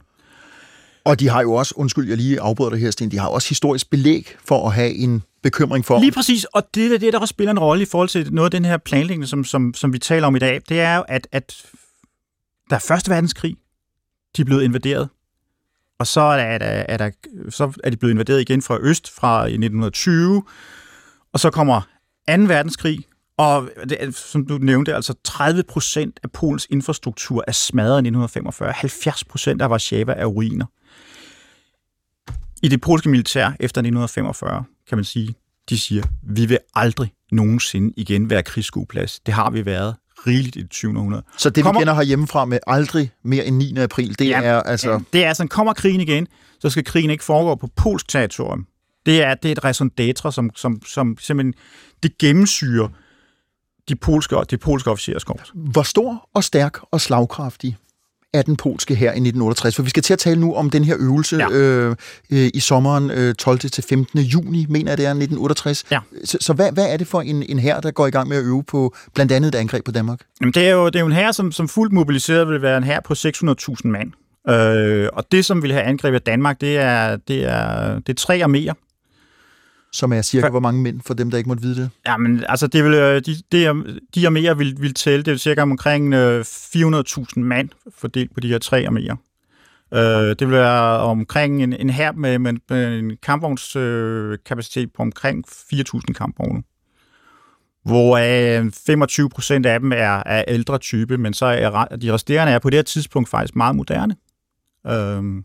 [1.04, 3.48] Og de har jo også, undskyld, jeg lige afbryder det her, Sten, de har også
[3.48, 6.00] historisk belæg for at have en bekymring for...
[6.00, 8.46] Lige præcis, og det er det, der også spiller en rolle i forhold til noget
[8.46, 11.04] af den her planlægning, som, som, som vi taler om i dag, det er jo,
[11.08, 11.66] at, at
[12.70, 13.56] der er Første Verdenskrig,
[14.36, 15.08] de er blevet invaderet,
[15.98, 17.10] og så er, der, er, der,
[17.50, 20.42] så er de blevet invaderet igen fra øst fra 1920,
[21.32, 21.80] og så kommer
[22.28, 22.32] 2.
[22.42, 23.06] verdenskrig,
[23.38, 28.72] og det, som du nævnte, altså 30 procent af Polens infrastruktur er smadret i 1945.
[28.72, 30.66] 70 procent af Warszawa er ruiner.
[32.62, 35.34] I det polske militær efter 1945, kan man sige,
[35.70, 39.20] de siger, vi vil aldrig nogensinde igen være krigsskueplads.
[39.20, 39.94] Det har vi været
[40.26, 40.98] rigeligt i det 20.
[40.98, 41.24] århundrede.
[41.38, 43.76] Så det, kommer, vi kender herhjemmefra med aldrig mere end 9.
[43.78, 45.00] april, det ja, er altså...
[45.12, 46.26] Det er altså, kommer krigen igen,
[46.60, 48.66] så skal krigen ikke foregå på polsk territorium.
[49.06, 51.54] Det er, det er et raison d'etre, som, som, som simpelthen
[52.02, 52.88] det gennemsyrer
[53.88, 55.52] de polske, de polske officerers korps.
[55.54, 57.76] Hvor stor og stærk og slagkraftig
[58.34, 59.76] af den polske her i 1968.
[59.76, 61.50] For vi skal til at tale nu om den her øvelse ja.
[61.50, 61.96] øh,
[62.30, 63.58] øh, i sommeren øh, 12.
[63.58, 64.20] til 15.
[64.20, 65.84] juni, mener jeg det er, 1968.
[65.90, 66.00] Ja.
[66.24, 68.36] Så, så hvad, hvad er det for en, en her, der går i gang med
[68.36, 70.20] at øve på blandt andet et angreb på Danmark?
[70.40, 72.78] Jamen, det er jo, det er jo en her, som, som fuldt mobiliseret vil være
[72.78, 74.12] en her på 600.000 mand.
[74.48, 78.40] Øh, og det, som vil have angrebet Danmark, det er, det er, det er tre
[78.44, 78.83] arméer
[79.94, 81.90] som er cirka for, hvor mange mænd, for dem, der ikke måtte vide det?
[82.06, 85.36] Ja, men altså, det vil, øh, de, de, de arméer vil, vil tælle, det er
[85.36, 89.16] cirka omkring 400.000 øh, mand fordelt på de her tre arméer.
[89.98, 95.44] Øh, det vil være omkring en, en her med, med, med en kampvognskapacitet på omkring
[95.48, 96.62] 4.000 kampvogne.
[97.84, 98.16] Hvor
[98.86, 102.70] 25 procent af dem er, er ældre type, men så er de resterende er på
[102.70, 104.16] det her tidspunkt faktisk meget moderne.
[104.86, 105.42] Øh,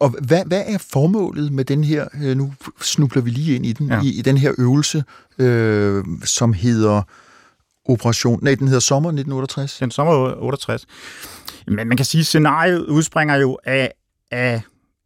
[0.00, 3.72] og hvad, hvad er formålet med den her, øh, nu snubler vi lige ind i
[3.72, 4.00] den, ja.
[4.02, 5.04] i, i den her øvelse,
[5.38, 7.02] øh, som hedder
[7.84, 9.78] Operation, nej, den hedder Sommer 1968?
[9.78, 10.86] Den sommer 68.
[11.66, 13.92] Men man kan sige, at scenariet udspringer jo af,
[14.30, 14.62] af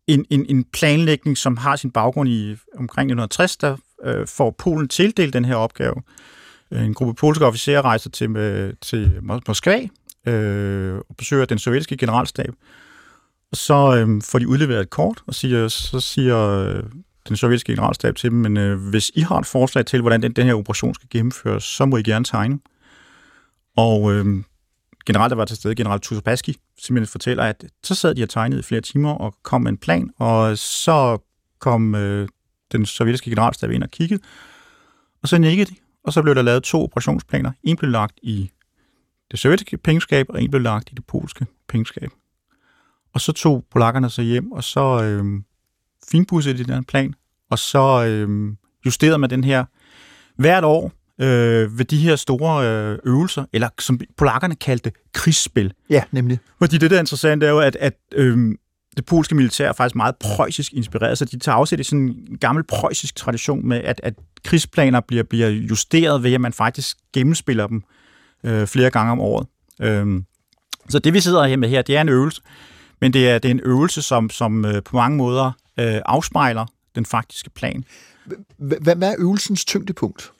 [0.06, 4.88] en, en, en planlægning, som har sin baggrund i omkring 1960, der øh, får Polen
[4.88, 5.94] tildelt den her opgave.
[6.70, 9.88] Øh, En gruppe polske officerer rejser til, med, til Mos- Moskva
[10.26, 12.50] øh, og besøger den sovjetiske generalstab.
[12.50, 12.54] Og
[13.52, 16.82] så øh, får de udleveret et kort, og siger, så siger øh,
[17.28, 20.32] den sovjetiske generalstab til dem, men øh, hvis I har et forslag til, hvordan den,
[20.32, 22.58] den her operation skal gennemføres, så må I gerne tegne.
[23.76, 24.26] Og øh,
[25.06, 28.60] general, der var til stede, general Tusopaski, simpelthen fortæller, at så sad de og tegnede
[28.60, 31.18] i flere timer og kom med en plan, og så
[31.58, 32.28] kom øh,
[32.72, 34.22] den sovjetiske generalstab ind og kiggede,
[35.22, 37.52] og så nikkede de, og så blev der lavet to operationsplaner.
[37.62, 38.50] En blev lagt i
[39.30, 42.10] det sovjetiske pengeskab, og en blev lagt i det polske pengeskab.
[43.14, 45.24] Og så tog polakkerne sig hjem, og så øh,
[46.10, 47.14] finpudsede de den plan,
[47.50, 48.52] og så øh,
[48.86, 49.64] justerede man den her
[50.36, 55.72] hvert år øh, ved de her store øh, øvelser, eller som polakkerne kaldte krigsspil.
[55.90, 56.38] Ja, nemlig.
[56.58, 58.56] Fordi det, der er interessant, er jo, at, at øhm,
[58.96, 62.38] det polske militær er faktisk meget preussisk inspireret, så de tager afsæt i sådan en
[62.40, 67.66] gammel preussisk tradition med, at, at krigsplaner bliver, bliver justeret ved, at man faktisk gennemspiller
[67.66, 67.82] dem
[68.44, 69.46] øh, flere gange om året.
[69.80, 70.24] Øhm,
[70.88, 72.42] så det, vi sidder her med her, det er en øvelse,
[73.02, 75.46] men det er, det er en øvelse, som, som øh, på mange måder
[75.80, 77.84] øh, afspejler den faktiske plan.
[78.58, 80.32] Hvad er øvelsens tyngdepunkt?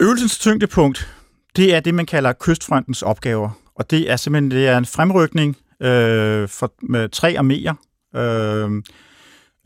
[0.00, 1.14] Øvelsens tyngdepunkt,
[1.56, 3.50] det er det, man kalder kystfrontens opgaver.
[3.74, 7.74] Og det er simpelthen det er en fremrykning øh, for, med tre arméer
[8.20, 8.82] øh,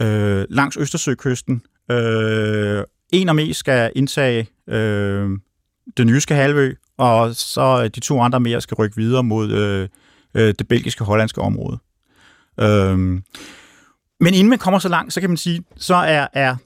[0.01, 1.63] øh, langs Østersøkysten.
[1.91, 5.31] Øh, en armé skal indtage øh,
[5.97, 9.89] den jyske halvø, og så de to andre arméer skal rykke videre mod øh,
[10.37, 11.79] øh, det belgiske hollandske område.
[12.61, 13.23] Øhm,
[14.21, 16.57] men inden man kommer så langt, så kan man sige, så er, er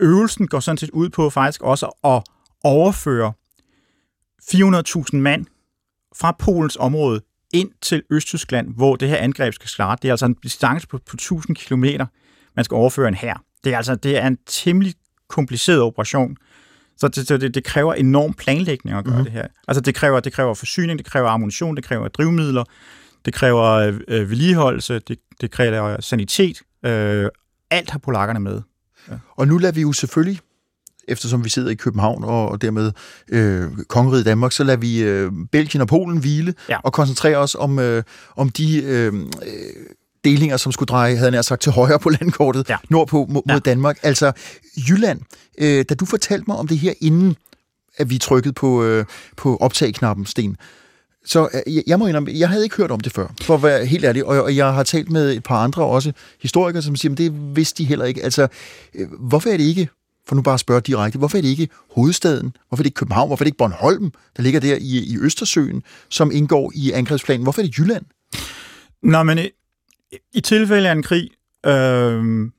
[0.00, 2.22] øvelsen går sådan set ud på faktisk også at
[2.64, 3.32] overføre
[4.52, 5.46] 400.000 mand
[6.16, 7.20] fra Polens område
[7.54, 10.02] ind til Østtyskland, hvor det her angreb skal starte.
[10.02, 11.84] Det er altså en distance på, på 1000 km,
[12.56, 13.34] man skal overføre en her.
[13.64, 14.94] Det er altså det er en temmelig
[15.28, 16.36] kompliceret operation.
[16.96, 19.24] Så det, det, det kræver enorm planlægning at gøre mm-hmm.
[19.24, 19.46] det her.
[19.68, 22.64] Altså det kræver, det kræver forsyning, det kræver ammunition, det kræver drivmidler,
[23.24, 26.62] det kræver øh, vedligeholdelse, det, det kræver sanitet.
[26.86, 27.28] Øh,
[27.70, 28.62] alt har polakkerne med.
[29.36, 30.40] Og nu lader vi jo selvfølgelig,
[31.08, 32.92] eftersom vi sidder i København og, og dermed
[33.28, 36.78] øh, Kongeriget Danmark, så lader vi øh, Belgien og Polen hvile Ja.
[36.84, 38.02] og koncentrere os om, øh,
[38.36, 39.22] om de øh, øh,
[40.30, 42.76] delinger, som skulle dreje, havde nær sagt, til højre på landkortet, Ja.
[42.88, 43.52] nordpå mod, Ja.
[43.54, 43.98] mod Danmark.
[44.02, 44.32] Altså
[44.88, 45.20] Jylland,
[45.58, 47.36] øh, da du fortalte mig om det her, inden
[47.98, 49.04] at vi trykkede på, øh,
[49.36, 50.56] på optagknappen, Sten,
[51.26, 53.62] så øh, jeg, jeg må indrømme, jeg havde ikke hørt om det før, for at
[53.62, 56.12] være helt ærlig, og, og jeg har talt med et par andre også
[56.42, 58.22] historikere, som siger, at det vidste de heller ikke.
[58.24, 58.48] Altså,
[58.94, 59.88] øh, hvorfor er det ikke,
[60.28, 62.96] for nu bare at spørge direkte, hvorfor er det ikke hovedstaden, hvorfor er det ikke
[62.96, 66.90] København, hvorfor er det ikke Bornholm, der ligger der i, i Østersøen, som indgår i
[66.90, 68.04] angrebsplanen, hvorfor er det Jylland?
[69.02, 69.38] Nå, men
[70.34, 71.30] i, tilfælde af en krig,
[71.66, 72.50] øh,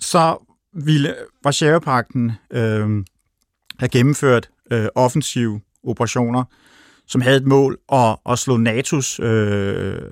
[0.00, 3.04] så ville Varsjava-pakten øh,
[3.78, 6.44] have gennemført øh, offensive operationer,
[7.06, 10.02] som havde et mål at, at slå NATO's øh,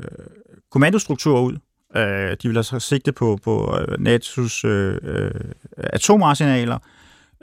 [0.71, 1.59] kommandostruktur ud.
[1.97, 5.31] Øh, de ville altså sigte på, på øh, NATO's øh, øh,
[5.77, 6.79] atomarsenaler,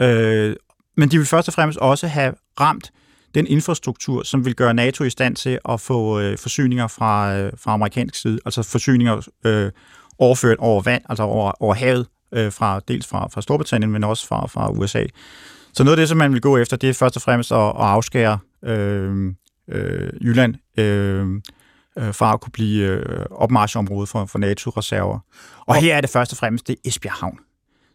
[0.01, 0.55] øh,
[0.97, 2.91] men de ville først og fremmest også have ramt
[3.35, 7.51] den infrastruktur, som vil gøre NATO i stand til at få øh, forsyninger fra, øh,
[7.57, 9.71] fra amerikansk side, altså forsyninger øh,
[10.19, 14.27] overført over vand, altså over, over havet, øh, fra, dels fra, fra Storbritannien, men også
[14.27, 15.05] fra, fra USA.
[15.73, 17.57] Så noget af det, som man vil gå efter, det er først og fremmest at,
[17.57, 19.33] at afskære øh,
[19.67, 21.41] øh, Jylland øh,
[21.97, 25.19] øh, fra at kunne blive øh, opmarchområde for, for NATO-reserver.
[25.65, 27.39] Og her er det først og fremmest det er Esbjerg Havn,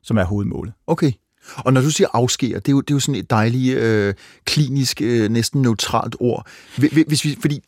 [0.02, 0.74] som er hovedmålet.
[0.86, 1.12] Okay.
[1.56, 4.14] Og når du siger afskære, det er jo, det er jo sådan et dejligt, øh,
[4.44, 6.46] klinisk, øh, næsten neutralt ord.
[6.76, 7.60] Hvi- Hvis vi, fordi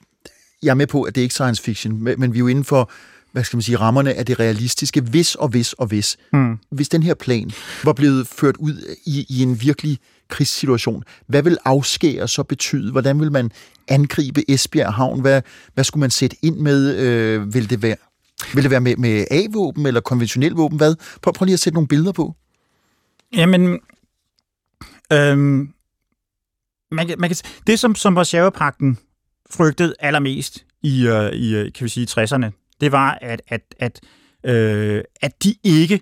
[0.62, 2.64] jeg er med på, at det er ikke science fiction, men vi er jo inden
[2.64, 2.91] for,
[3.33, 6.17] hvad skal man sige, rammerne af det realistiske, hvis og hvis og hvis.
[6.33, 6.59] Hmm.
[6.71, 7.51] Hvis den her plan
[7.85, 12.93] var blevet ført ud i, i en virkelig krigssituation, hvad vil afskære så betyde?
[12.93, 13.51] Hvordan vil man
[13.88, 15.21] angribe Esbjerg Havn?
[15.21, 15.43] Hvad,
[15.75, 16.97] hvad skulle man sætte ind med?
[16.97, 17.97] Øh, vil det være,
[18.55, 20.77] vil det være med, med A-våben eller konventionel våben?
[20.77, 20.95] Hvad?
[21.23, 22.35] Prøv, prøv lige at sætte nogle billeder på.
[23.37, 23.81] Jamen,
[25.12, 25.73] øhm,
[26.91, 27.37] man, kan, man kan,
[27.67, 28.99] det som, som Varsjava-pakten
[29.51, 34.01] frygtede allermest i, øh, i øh, kan vi sige, 60'erne, det var, at, at, at,
[34.45, 36.01] øh, at de ikke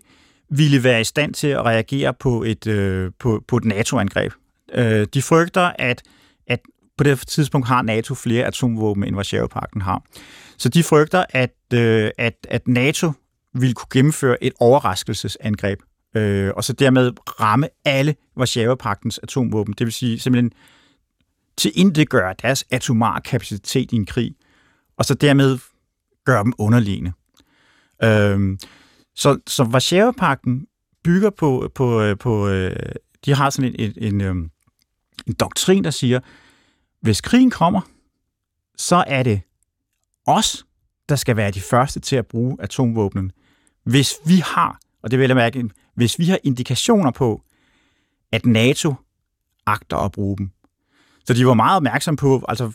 [0.50, 4.32] ville være i stand til at reagere på et, øh, på, på et NATO-angreb.
[4.74, 6.02] Øh, de frygter, at,
[6.46, 6.60] at
[6.98, 10.02] på det tidspunkt har NATO flere atomvåben, end Varsjava-pakten har.
[10.58, 13.12] Så de frygter, at, øh, at, at NATO
[13.54, 15.80] ville kunne gennemføre et overraskelsesangreb
[16.16, 19.74] øh, og så dermed ramme alle Varsjava-paktens atomvåben.
[19.78, 20.52] Det vil sige simpelthen
[21.56, 24.34] til intet gøre deres atomar kapacitet i en krig,
[24.96, 25.58] og så dermed
[26.24, 27.12] gøre dem underliggende.
[28.02, 28.58] Øh,
[29.14, 30.66] så, så Varsjava-pakten
[31.04, 34.50] bygger på, på, øh, på øh, de har sådan en, en, en,
[35.26, 36.20] en doktrin, der siger,
[37.00, 37.80] hvis krigen kommer,
[38.76, 39.40] så er det
[40.26, 40.66] os,
[41.08, 43.32] der skal være de første til at bruge atomvåbnen.
[43.84, 47.42] Hvis vi har, og det vil jeg mærke, hvis vi har indikationer på,
[48.32, 48.94] at NATO
[49.66, 50.50] agter at bruge dem.
[51.24, 52.72] Så de var meget opmærksomme på, altså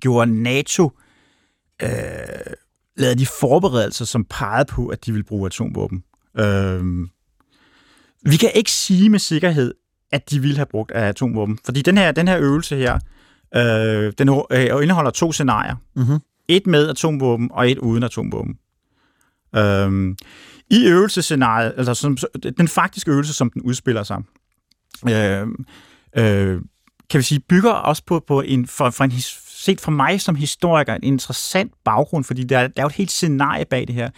[0.00, 0.90] gjorde NATO,
[1.82, 1.88] øh,
[2.96, 6.04] lavede de forberedelser, som pegede på, at de ville bruge atomvåben.
[6.38, 7.08] Øh,
[8.22, 9.74] vi kan ikke sige med sikkerhed,
[10.12, 12.98] at de ville have brugt atomvåben, fordi den her, den her øvelse her,
[13.56, 15.76] øh, den øh, indeholder to scenarier.
[15.96, 16.18] Mm-hmm.
[16.48, 18.58] Et med atomvåben og et uden atomvåben.
[19.56, 20.16] Øhm,
[20.72, 22.16] I øvelsescenariet, altså som,
[22.58, 24.22] den faktiske øvelse, som den udspiller sig,
[25.08, 25.46] øh,
[26.16, 26.60] øh,
[27.10, 29.12] kan vi sige, bygger også på, på en, for, for en,
[29.62, 33.10] set fra mig som historiker, en interessant baggrund, fordi der, der er jo et helt
[33.10, 34.10] scenarie bag det her.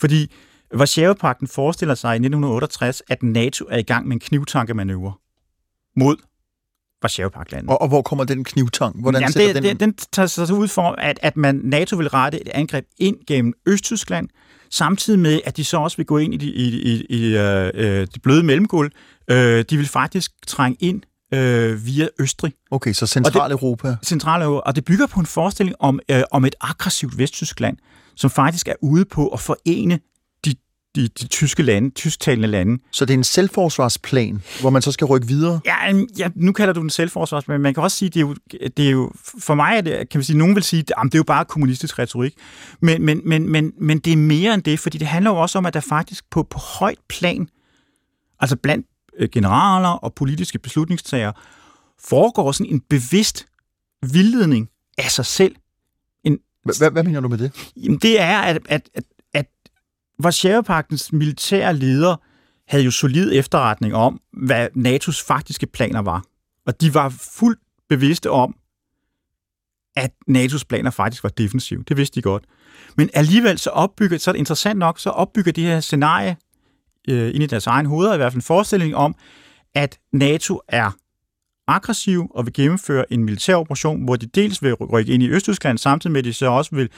[0.00, 0.32] Fordi
[0.74, 5.12] Varsava-pakten forestiller sig i 1968, at NATO er i gang med en knivtankemanøvre
[5.96, 6.16] mod
[7.02, 7.70] Varsava-paktlandet.
[7.70, 9.00] Og, og hvor kommer den knivtang?
[9.00, 9.64] Hvordan Jamen, det, den?
[9.64, 13.16] den, den tager sig ud for, at, at man, NATO vil rette et angreb ind
[13.26, 14.28] gennem Østtyskland,
[14.70, 17.70] samtidig med, at de så også vil gå ind i de, i, i, i øh,
[17.74, 18.90] øh, de bløde mellemgulv.
[19.30, 21.02] Øh, de vil faktisk trænge ind
[21.34, 23.96] øh, via Østrig, Okay, så Centraleuropa.
[24.04, 27.76] Centraleuropa, og det bygger på en forestilling om, øh, om et aggressivt Vesttyskland,
[28.16, 29.98] som faktisk er ude på at forene
[30.96, 32.82] de, de, tyske lande, tysktalende lande.
[32.92, 35.60] Så det er en selvforsvarsplan, hvor man så skal rykke videre.
[35.64, 38.36] Ja, ja, nu kalder du den selvforsvars, men man kan også sige, det er jo,
[38.76, 41.14] det er jo for mig er det, kan man sige, nogen vil sige, at det
[41.14, 42.34] er jo bare kommunistisk retorik,
[42.80, 45.58] men, men, men, men, men det er mere end det, fordi det handler jo også
[45.58, 47.48] om, at der faktisk på, på højt plan,
[48.40, 48.86] altså blandt
[49.18, 51.32] øh, generaler og politiske beslutningstagere,
[52.00, 53.46] foregår sådan en bevidst
[54.12, 55.56] vildledning af sig selv.
[56.68, 57.70] Hva- Hvad, hvad mener du med det?
[57.76, 59.04] Jamen, det er, at, at, at,
[60.24, 62.16] at militære leder
[62.68, 66.24] havde jo solid efterretning om, hvad NATO's faktiske planer var.
[66.66, 68.56] Og de var fuldt bevidste om,
[69.96, 71.84] at NATO's planer faktisk var defensive.
[71.88, 72.44] Det vidste de godt.
[72.96, 76.36] Men alligevel så opbygger, så er det interessant nok, så opbygger de her scenarie
[77.08, 79.14] øh, ind i deres egen hoveder, i hvert fald en forestilling om,
[79.74, 80.90] at NATO er
[81.66, 85.78] aggressiv og vil gennemføre en militær operation, hvor de dels vil rykke ind i Østtyskland,
[85.78, 86.90] samtidig med, at de så også vil,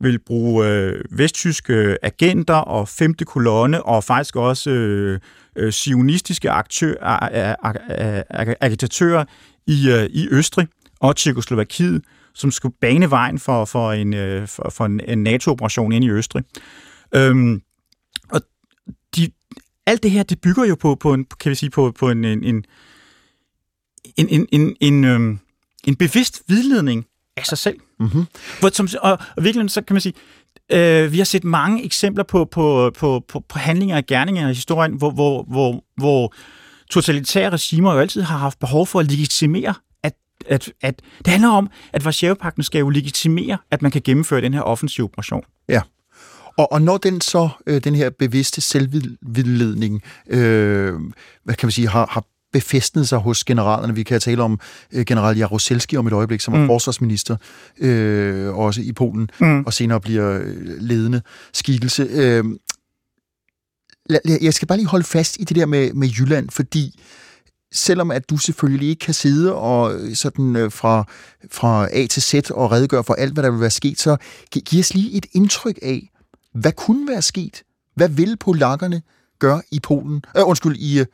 [0.00, 5.20] vil bruge øh, vesttyske agenter og femte kolonne, og faktisk også øh,
[5.56, 7.54] øh, sionistiske aktør, a,
[8.60, 9.24] agitatører
[9.66, 10.68] i, øh, i Østrig
[11.00, 15.92] og Tjekoslovakiet, som skulle bane vejen for, for en, øh, for, for en, en NATO-operation
[15.92, 16.44] ind i Østrig.
[17.14, 17.62] Øhm,
[18.28, 18.40] og
[19.16, 19.30] de,
[19.86, 22.24] alt det her, det bygger jo på, på en, kan vi sige, på, på en,
[22.24, 22.64] en, en,
[24.16, 25.38] en, en, en, en, øhm,
[25.84, 27.06] en bevidst vidledning
[27.38, 27.76] af sig selv.
[28.00, 28.26] Mm-hmm.
[28.60, 30.14] Hvor, som, og, og virkelig, så kan man sige,
[30.72, 34.54] øh, vi har set mange eksempler på, på, på, på, på handlinger og gerninger i
[34.54, 36.34] historien, hvor, hvor, hvor, hvor
[36.90, 40.14] totalitære regimer jo altid har haft behov for at legitimere, at,
[40.46, 44.54] at, at det handler om, at Varsava-pakten skal jo legitimere, at man kan gennemføre den
[44.54, 45.42] her offensive operation.
[46.58, 50.94] Og, og når den så, øh, den her bevidste selvvildledning, øh,
[51.44, 53.94] hvad kan man sige, har, har befæstnet sig hos generalerne.
[53.94, 54.60] Vi kan tale om
[54.92, 56.66] øh, general Jaroselski om et øjeblik, som var Mm.
[56.66, 57.36] forsvarsminister,
[57.78, 59.64] øh, også i Polen, Mm.
[59.64, 62.02] og senere bliver øh, ledende skikkelse.
[62.10, 62.44] Øh,
[64.40, 67.00] jeg skal bare lige holde fast i det der med, med Jylland, fordi
[67.72, 71.04] selvom at du selvfølgelig ikke kan sidde og øh, sådan øh, fra,
[71.52, 74.16] fra A til Z og redegøre for alt, hvad der vil være sket, så
[74.52, 76.10] gi- giv os lige et indtryk af,
[76.54, 77.62] hvad kunne være sket?
[77.96, 79.02] Hvad vil polakkerne
[79.38, 80.22] gøre i Polen?
[80.36, 81.06] Øh, undskyld, i, øh,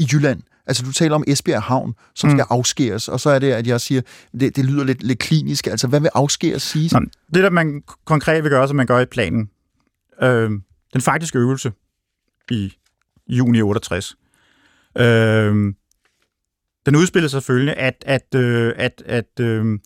[0.00, 0.42] i Jylland?
[0.66, 2.36] Altså, du taler om Esbjerg Havn, som Mm.
[2.36, 4.02] skal afskæres, og så er det, at jeg siger,
[4.40, 5.66] det, det lyder lidt, lidt klinisk.
[5.66, 6.90] Altså, hvad vil afskæres sige?
[6.92, 7.00] Nå,
[7.34, 9.50] det, der man konkret vil gøre, som man gør i planen,
[10.22, 10.50] øh,
[10.92, 11.72] den faktiske øvelse
[12.50, 12.72] i
[13.28, 14.16] juni 68,
[14.98, 15.74] øh,
[16.86, 19.78] den udspiller sig selvfølgelig, at, at, øh, at, at øh,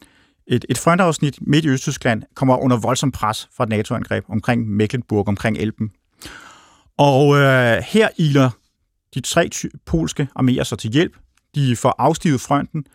[0.47, 5.29] et, et frontafsnit midt i Østtyskland kommer under voldsom pres fra et NATO-angreb omkring Mecklenburg,
[5.29, 5.91] omkring Elben.
[6.99, 8.51] Og øh, her iler
[9.17, 9.51] de tre
[9.87, 11.17] polske arméer så til hjælp.
[11.55, 12.87] De får afstivet fronten.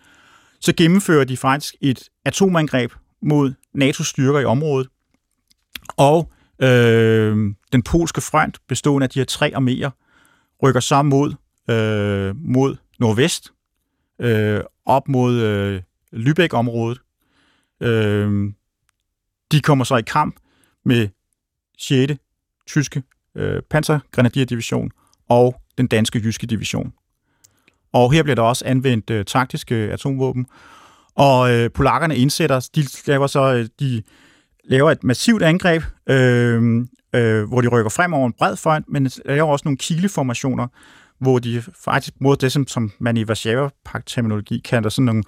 [0.59, 4.87] Så gennemfører de faktisk et atomangreb mod NATO's styrker i området.
[5.97, 6.31] Og
[6.61, 9.89] øh, den polske front, bestående af de her tre arméer,
[10.63, 11.33] rykker så mod,
[11.69, 13.53] øh, mod nordvest,
[14.19, 15.81] øh, op mod øh,
[16.13, 16.99] Lübeck-området.
[17.81, 18.53] Øh,
[19.51, 20.35] de kommer så i kamp
[20.85, 21.09] med
[21.77, 22.13] 6.
[22.67, 23.03] tyske
[23.35, 24.91] øh, pansergrenadierdivision
[25.31, 26.93] og den danske jyske division.
[27.93, 30.45] Og her bliver der også anvendt øh, taktiske atomvåben.
[31.15, 34.03] Og øh, polakkerne indsætter, de laver så, øh, de
[34.63, 39.11] laver et massivt angreb, øh, øh, hvor de rykker frem over en bred front, men
[39.25, 40.67] laver også nogle kileformationer,
[41.19, 45.23] hvor de faktisk mod det, som, som man i Varsava-pagt-terminologi kalder sådan nogle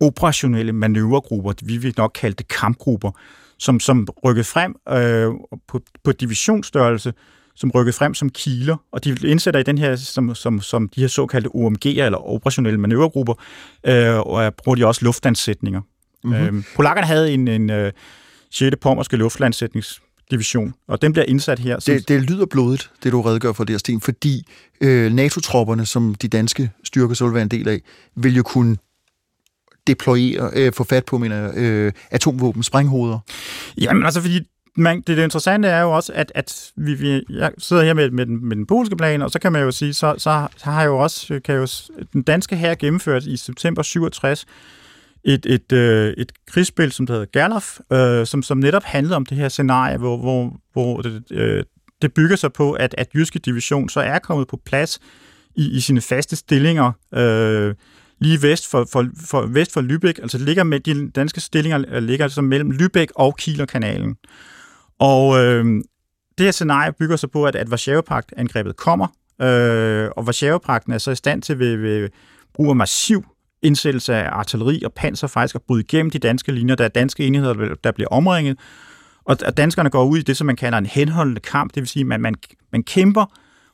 [0.00, 3.10] operationelle manøvregrupper, vi vil nok kalde det kampgrupper,
[3.58, 5.32] som, som rykkede frem øh,
[5.68, 7.12] på, på divisionsstørrelse,
[7.58, 11.00] som rykkede frem som kiler, og de indsætter i den her, som, som, som de
[11.00, 13.34] her såkaldte OMG'er, eller operationelle manøvregrupper,
[13.86, 15.80] øh, og bruger de også luftlandsætninger.
[16.24, 16.58] Mm-hmm.
[16.58, 17.92] Øh, polakkerne havde en, en øh,
[18.50, 18.76] 6.
[18.80, 21.78] pommerske luftlandsætningsdivision, og den bliver indsat her.
[21.78, 21.94] Som...
[21.94, 24.48] Det, det lyder blodigt, det du redegør for der, Sten, fordi
[24.80, 27.80] øh, NATO-tropperne, som de danske styrker så vil være en del af,
[28.16, 28.76] vil jo kunne
[29.86, 33.18] deployere, øh, få fat på, mener øh, atomvåben, sprænghoveder?
[33.78, 34.40] Jamen altså, fordi
[34.78, 38.10] man, det, det interessante er jo også, at, at vi, vi jeg sidder her med,
[38.10, 40.64] med, den, med den polske plan, og så kan man jo sige, så, så, så
[40.64, 41.66] har jo også kan jo,
[42.12, 44.46] den danske her gennemført i september 67
[45.24, 49.36] et, et, øh, et krigsspil, som hedder Gerlof, øh, som, som netop handlede om det
[49.36, 51.64] her scenarie, hvor, hvor, hvor det, øh,
[52.02, 54.98] det bygger sig på, at, at Jyske Division så er kommet på plads
[55.56, 57.74] i, i sine faste stillinger, øh,
[58.20, 62.02] lige vest for, for, for, vest for Lübeck, altså ligger med, de danske stillinger øh,
[62.02, 64.16] ligger altså mellem Lübeck og Kielerkanalen.
[64.98, 65.64] Og øh,
[66.38, 69.06] det her scenarie bygger sig på, at, at Varsava-pagt-angrebet kommer,
[69.42, 72.08] øh, og Varsava-pagten er så i stand til ved, ved
[72.54, 73.24] brug af massiv
[73.62, 76.74] indsættelse af artilleri og panser faktisk at bryde igennem de danske linjer.
[76.74, 78.58] Der er danske enheder, der bliver omringet,
[79.24, 82.00] og danskerne går ud i det, som man kalder en henholdende kamp, det vil sige,
[82.00, 82.34] at man, man,
[82.72, 83.24] man kæmper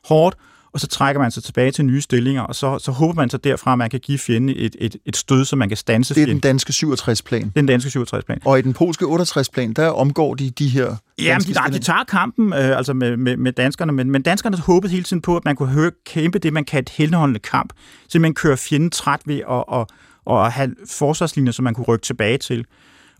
[0.07, 0.37] hårdt,
[0.75, 3.37] og så trækker man sig tilbage til nye stillinger, og så, så håber man så
[3.37, 6.21] derfra, at man kan give fjenden et, et, et stød, så man kan stanse Det
[6.21, 7.41] er den danske 67-plan.
[7.41, 8.41] Det er den danske 67-plan.
[8.45, 10.95] Og i den polske 68-plan, der omgår de de her...
[11.19, 14.91] Ja, de, de tager kampen øh, altså med, med, med danskerne, men, men danskerne håbede
[14.91, 17.73] hele tiden på, at man kunne høre, kæmpe det, man kan et henholdende kamp.
[18.09, 19.85] Simpelthen køre fjenden træt ved at, at,
[20.31, 22.65] at, at have forsvarslinjer, som man kunne rykke tilbage til.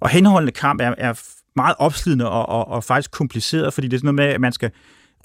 [0.01, 1.13] Og henholdende kamp er, er
[1.55, 4.51] meget opslidende og, og, og faktisk kompliceret, fordi det er sådan noget med, at man
[4.51, 4.71] skal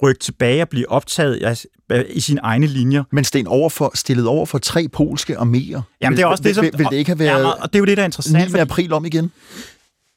[0.03, 1.65] rykke tilbage og blive optaget
[2.09, 3.03] i sine egne linjer.
[3.11, 6.49] Men Sten, over for, stillet over for tre polske arméer, Jamen, det er også vil,
[6.49, 8.03] det, som, vil, vil det ikke have været ja, og det er jo det, der
[8.03, 8.53] er interessant.
[8.53, 8.59] 9.
[8.59, 9.31] april om igen?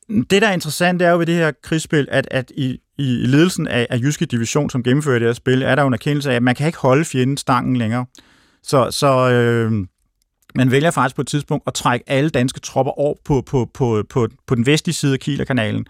[0.09, 3.03] Det, der er interessant, det er jo ved det her krigsspil, at, at i, i
[3.03, 6.31] ledelsen af, af Jyske Division, som gennemfører det her spil, er der jo en erkendelse
[6.31, 8.07] af, at man kan ikke holde fjenden stangen længere.
[8.63, 9.73] Så, så øh,
[10.55, 14.05] man vælger faktisk på et tidspunkt at trække alle danske tropper over på, på, på,
[14.11, 15.87] på, på den vestlige side af Kielerkanalen.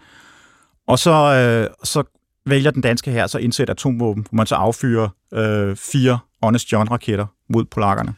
[0.87, 2.03] Og så, øh, så
[2.45, 7.25] vælger den danske her så indsætte atomvåben, hvor man så affyrer øh, fire Honest John-raketter
[7.49, 8.13] mod polakkerne.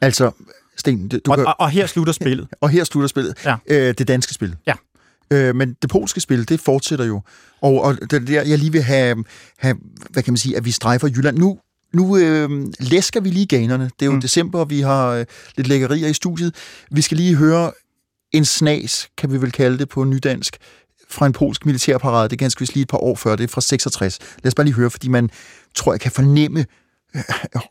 [0.00, 0.30] Altså,
[0.76, 1.46] Sten, du og, kan...
[1.46, 2.48] og, og her slutter spillet.
[2.60, 3.34] og her slutter spillet.
[3.44, 3.56] Ja.
[3.66, 4.56] Øh, det danske spil.
[4.66, 4.74] Ja.
[5.30, 7.22] Øh, men det polske spil, det fortsætter jo.
[7.60, 9.24] Og, og det der, jeg lige vil have,
[9.58, 9.76] have,
[10.10, 11.38] hvad kan man sige, at vi strejfer Jylland.
[11.38, 11.58] Nu,
[11.92, 13.84] nu øh, læsker vi lige ganerne.
[13.84, 14.20] Det er jo mm.
[14.20, 15.24] december, og vi har øh,
[15.56, 16.54] lidt lækkerier i studiet.
[16.90, 17.72] Vi skal lige høre
[18.32, 20.56] en snas, kan vi vel kalde det på nydansk,
[21.12, 22.28] fra en polsk militærparade.
[22.28, 23.36] Det er ganske vist lige et par år før.
[23.36, 24.18] Det er fra 66.
[24.42, 25.30] Lad os bare lige høre, fordi man
[25.74, 26.66] tror, jeg kan fornemme,
[27.16, 27.22] øh,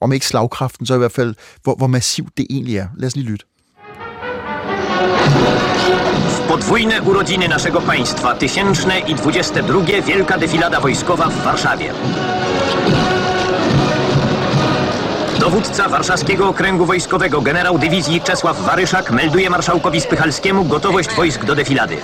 [0.02, 2.88] om ikke slagkraften, så i hvert fald, hvor, hvor massivt det egentlig er.
[2.98, 3.46] Lad os lige lytte.
[6.32, 11.94] W podwójne urodziny naszego państwa, tysięczne i dwudzieste drugie wielka defilada wojskowa w Warszawie.
[15.40, 21.98] Dowódca Warszawskiego Okręgu Wojskowego generał dywizji Czesław Waryszak melduje marszałkowi Spychalskiemu gotowość wojsk do defilady.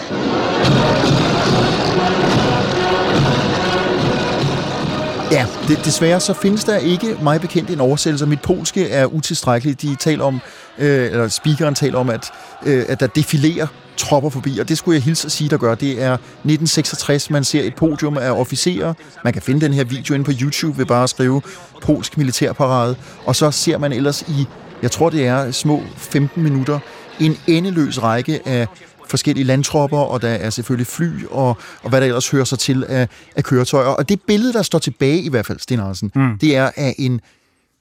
[5.31, 8.25] Ja, det, desværre så findes der ikke mig bekendt en oversættelse.
[8.25, 9.81] Mit polske er utilstrækkeligt.
[9.81, 10.39] De taler om,
[10.77, 12.31] øh, eller speakeren taler om, at,
[12.65, 15.75] øh, at der defilerer tropper forbi, og det skulle jeg hilse at sige, der gør.
[15.75, 18.93] Det er 1966, man ser et podium af officerer.
[19.23, 21.41] Man kan finde den her video inde på YouTube ved bare at skrive
[21.81, 24.45] polsk militærparade, og så ser man ellers i,
[24.81, 26.79] jeg tror det er små 15 minutter,
[27.19, 28.67] en endeløs række af
[29.09, 32.85] forskellige landtropper, og der er selvfølgelig fly, og, og hvad der ellers hører sig til
[32.87, 33.87] af, af køretøjer.
[33.87, 36.37] Og det billede, der står tilbage i hvert fald, Sten Hansen, mm.
[36.39, 37.21] det er af en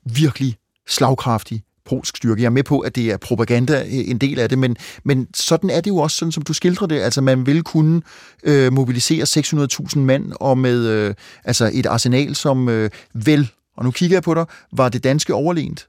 [0.05, 0.57] virkelig
[0.89, 2.43] slagkraftig polsk styrke.
[2.43, 5.29] Jeg er med på, at det er propaganda øh, en del af det, men, men
[5.35, 7.01] sådan er det jo også, sådan som du skildrer det.
[7.01, 8.03] Altså, man vil kunne
[8.45, 9.25] øh, mobilisere
[9.95, 14.23] 600.000 mand, og med øh, altså et arsenal, som øh, vel, og nu kigger jeg
[14.23, 15.89] på dig, var det danske overlegent?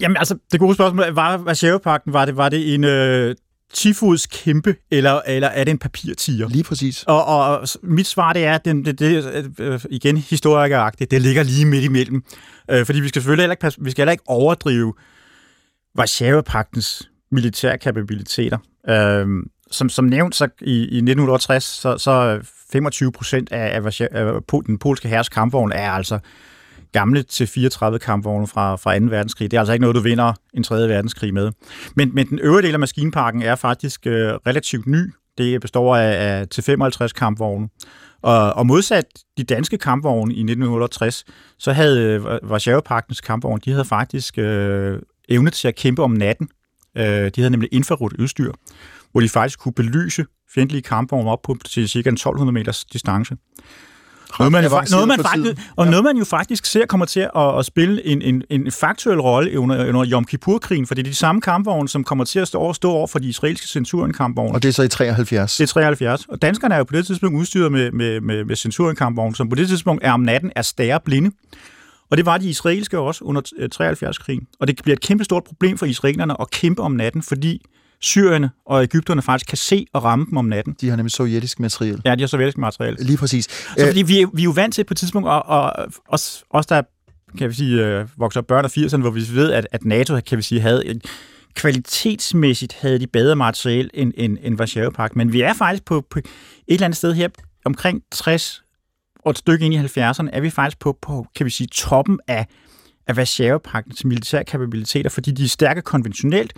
[0.00, 3.36] Jamen altså, det gode spørgsmål var Varsjævepakten, var det, var det en øh,
[3.72, 6.48] tifods kæmpe, eller, eller er det en papirtiger?
[6.48, 7.02] Lige præcis.
[7.02, 11.66] Og, og mit svar det er, at det, det, øh, igen historikeragtigt, det ligger lige
[11.66, 12.24] midt imellem.
[12.70, 14.94] Øh, fordi vi skal selvfølgelig heller ikke, vi skal heller ikke overdrive
[15.94, 18.58] Varsjava-pagtens militære kapabiliteter.
[18.88, 19.26] Øh,
[19.70, 22.40] som, som nævnt så i, i 1968, så, så
[22.72, 26.18] 25 procent af, af, af den polske herres kampvogn er altså
[26.92, 29.04] gamle til 34 kampvogne fra, fra 2.
[29.04, 29.50] verdenskrig.
[29.50, 30.88] Det er altså ikke noget, du vinder en 3.
[30.88, 31.52] verdenskrig med.
[31.96, 35.12] Men, men den øvrige del af maskinparken er faktisk øh, relativt ny.
[35.38, 37.68] Det består af, af til 55 kampvogne.
[38.22, 39.04] Og, og modsat
[39.38, 41.24] de danske kampvogne i 1968,
[41.58, 44.98] så havde øh, Varsjavepagtens kampvogne, de havde faktisk øh,
[45.28, 46.48] evne til at kæmpe om natten.
[46.96, 48.52] Øh, de havde nemlig infrarødt udstyr,
[49.12, 53.36] hvor de faktisk kunne belyse fjendtlige kampvogne op på til cirka 1200 meters distance.
[54.38, 57.58] Noget man, avanceret noget man faktisk, og noget man jo faktisk ser kommer til at,
[57.58, 61.14] at spille en, en, en faktuel rolle under, under Yom Kippur-krigen, for det er de
[61.14, 64.54] samme kampvogne, som kommer til at stå over, stå over for de israelske censurenkampvogne.
[64.54, 65.56] Og det er så i 73.
[65.56, 66.26] Det er 73.
[66.28, 69.54] Og danskerne er jo på det tidspunkt udstyret med, med, med, med censurenkampvogne, som på
[69.54, 71.30] det tidspunkt er om natten er stærre blinde.
[72.10, 74.46] Og det var de israelske også under øh, 73-krigen.
[74.60, 77.62] Og det bliver et kæmpe stort problem for israelerne at kæmpe om natten, fordi
[78.02, 80.76] syrierne og Ægypterne faktisk kan se og ramme dem om natten.
[80.80, 82.02] De har nemlig sovjetisk materiel.
[82.04, 82.96] Ja, de har sovjetisk materiale.
[83.00, 83.44] Lige præcis.
[83.44, 86.44] Så fordi vi, er- vi er jo vant til på et tidspunkt, og, og os,
[86.50, 86.82] os der
[87.38, 90.20] kan vi sige, øh, vokser op børn af 80'erne, hvor vi ved, at, at NATO
[90.26, 91.00] kan vi sige, havde en,
[91.54, 95.16] kvalitetsmæssigt havde de bedre materiel end, end, end Varsjavepagt.
[95.16, 96.24] Men vi er faktisk på, på et
[96.68, 97.28] eller andet sted her,
[97.64, 98.62] omkring 60
[99.24, 102.20] og et stykke ind i 70'erne, er vi faktisk på, på kan vi sige, toppen
[102.28, 102.46] af,
[103.06, 106.52] af Varsjavepagtens militære kapabiliteter, fordi de er stærke konventionelt,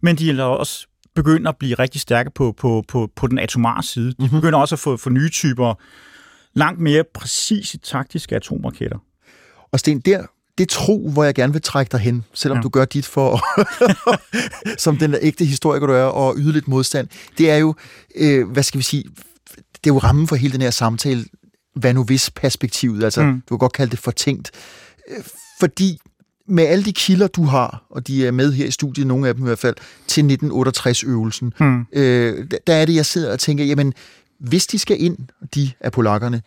[0.00, 3.82] men de er også begynder at blive rigtig stærke på, på, på, på den atomare
[3.82, 4.08] side.
[4.08, 4.40] De mm-hmm.
[4.40, 5.74] begynder også at få, få nye typer
[6.54, 8.98] langt mere præcise taktiske atomraketter.
[9.72, 10.22] Og Sten, der,
[10.58, 12.62] det tro, hvor jeg gerne vil trække dig hen, selvom ja.
[12.62, 13.40] Du gør dit for,
[14.84, 17.74] som den der ægte historiker du er, og yde lidt modstand, det er jo,
[18.16, 19.04] øh, hvad skal vi sige,
[19.56, 21.24] det er jo rammen for hele den her samtale,
[21.74, 23.28] hvad nu hvis perspektivet, altså mm.
[23.28, 23.42] Mm.
[23.48, 24.50] du kan godt kalde det fortænkt,
[25.10, 25.24] Øh,
[25.60, 25.98] fordi
[26.48, 29.34] med alle de kilder, du har, og de er med her i studiet, nogle af
[29.34, 29.74] dem i hvert fald,
[30.06, 31.86] til 1968-øvelsen, Hmm.
[31.92, 33.94] øh, der- er det, jeg sidder og tænker, jamen,
[34.40, 35.16] hvis de skal ind,
[35.54, 36.42] de er polakkerne,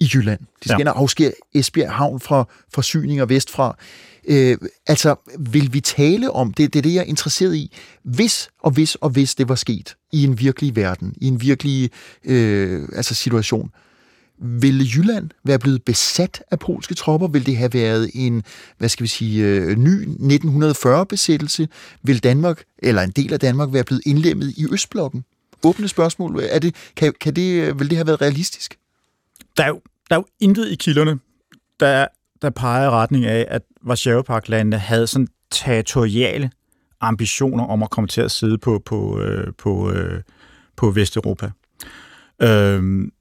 [0.00, 0.74] i Jylland, de skal ja.
[0.76, 0.80] Ja.
[0.80, 2.44] ind og afskære Esbjerg Havn fra
[2.74, 3.76] forsyninger vestfra,
[4.28, 8.48] øh, altså, vil vi tale om, det, det er det, jeg er interesseret i, hvis
[8.62, 11.90] og hvis og hvis det var sket i en virkelig verden, i en virkelig
[12.24, 13.70] øh, altså situation,
[14.40, 17.28] ville Jylland være blevet besat af polske tropper?
[17.28, 18.42] Vil det have været en,
[18.78, 21.68] hvad skal vi sige, øh, ny 1940-besættelse?
[22.02, 25.24] Vil Danmark, eller en del af Danmark, være blevet indlemmet i Østblokken?
[25.64, 26.40] Åbne spørgsmål.
[26.50, 28.78] Er det, kan, kan det, øh, vil det have været realistisk?
[29.56, 31.18] Der er, jo, der er jo intet i kilderne,
[31.80, 32.06] der,
[32.42, 36.50] der peger i retning af, at Varsjavepagt-landene havde sådan territoriale
[37.00, 40.22] ambitioner om at komme til at sidde på, på, øh, på, øh,
[40.76, 41.50] på Vesteuropa.
[42.42, 43.12] Øhm,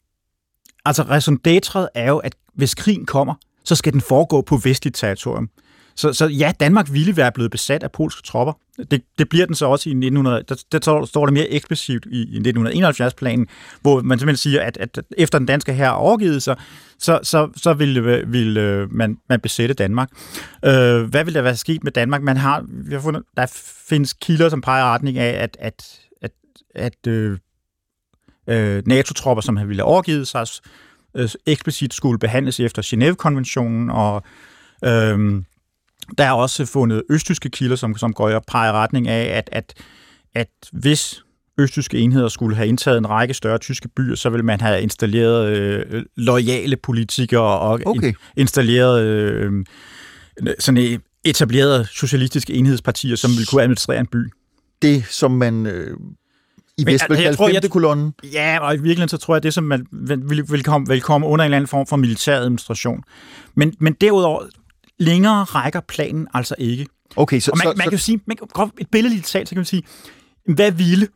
[0.87, 3.33] altså, raison d'être er jo, at hvis krigen kommer,
[3.63, 5.49] så skal den foregå på vestligt territorium.
[5.97, 8.53] Så, så ja, Danmark ville være blevet besat af polske tropper.
[8.91, 10.43] Det, det bliver den så også i 1900.
[10.49, 13.47] Der, der står, det mere eksplicit i, i 1971-planen,
[13.81, 16.55] hvor man simpelthen siger, at, at efter den danske her har overgivet sig,
[16.99, 20.09] så, så, så ville, ville øh, man, man besætte Danmark.
[20.65, 22.21] Øh, hvad ville der være sket med Danmark?
[22.21, 23.45] Man har, vi har fundet, der
[23.89, 26.31] findes kilder, som peger i retning af, at, at, at,
[26.75, 27.37] at øh,
[28.47, 30.45] øh, NATO-tropper, som havde ville have overgivet sig,
[31.15, 34.23] øh, eksplicit skulle behandles efter Genève-konventionen, og
[34.83, 35.43] øh,
[36.17, 39.49] der er også fundet østtyske kilder, som, som går og peger i retning af, at,
[39.51, 39.73] at,
[40.35, 41.23] at hvis
[41.57, 45.57] østtyske enheder skulle have indtaget en række større tyske byer, så ville man have installeret
[45.57, 48.07] øh, loyale politikere og Okay.
[48.07, 49.65] in, installeret øh,
[50.59, 54.31] sådan et etablerede socialistiske enhedspartier, som ville kunne administrere en by.
[54.81, 55.97] Det, som man øh,
[56.77, 58.13] i vil altså, jeg tror, jeg- femte kolonnen.
[58.33, 61.27] Ja, og i virkeligheden så tror jeg, det som man vil, vil, komme, vil komme
[61.27, 63.03] under en eller anden form for militær administration.
[63.55, 64.43] Men, men derudover,
[64.99, 66.85] længere rækker planen altså ikke.
[67.15, 69.49] Okay, så, Og man, så, man så, kan jo sige, man kan, et billedligt talt,
[69.49, 69.83] så kan man sige,
[70.53, 71.07] hvad ville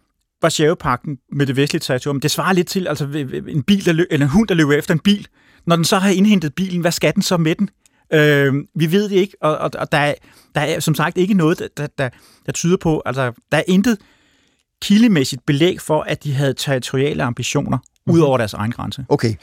[0.42, 2.20] Varsjavepakten med det vestlige territorium?
[2.20, 3.06] Det svarer lidt til altså,
[3.48, 5.28] en bil, der løb, eller en hund, der løber efter en bil.
[5.66, 7.70] Når den så har indhentet bilen, hvad skal den så med den?
[8.14, 10.14] Øh, vi ved det ikke, og, og, og der, er,
[10.56, 12.10] der er som sagt ikke noget, der, der, der,
[12.46, 13.98] der tyder på, altså der er intet
[14.82, 17.78] kildemæssigt belæg for, at de havde territoriale ambitioner
[18.08, 19.06] ud over deres egen grænse.
[19.10, 19.36] Okay.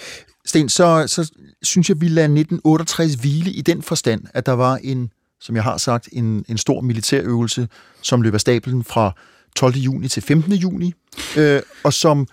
[0.46, 1.32] Sten, så, så
[1.62, 5.10] synes jeg, vi lader 1968 hvile i den forstand, at der var en,
[5.40, 7.68] som jeg har sagt, en, en stor militærøvelse,
[8.02, 9.12] som løb af stablen fra
[9.56, 9.74] 12.
[9.74, 10.52] juni til 15.
[10.52, 10.92] juni,
[11.36, 12.26] øh, og som...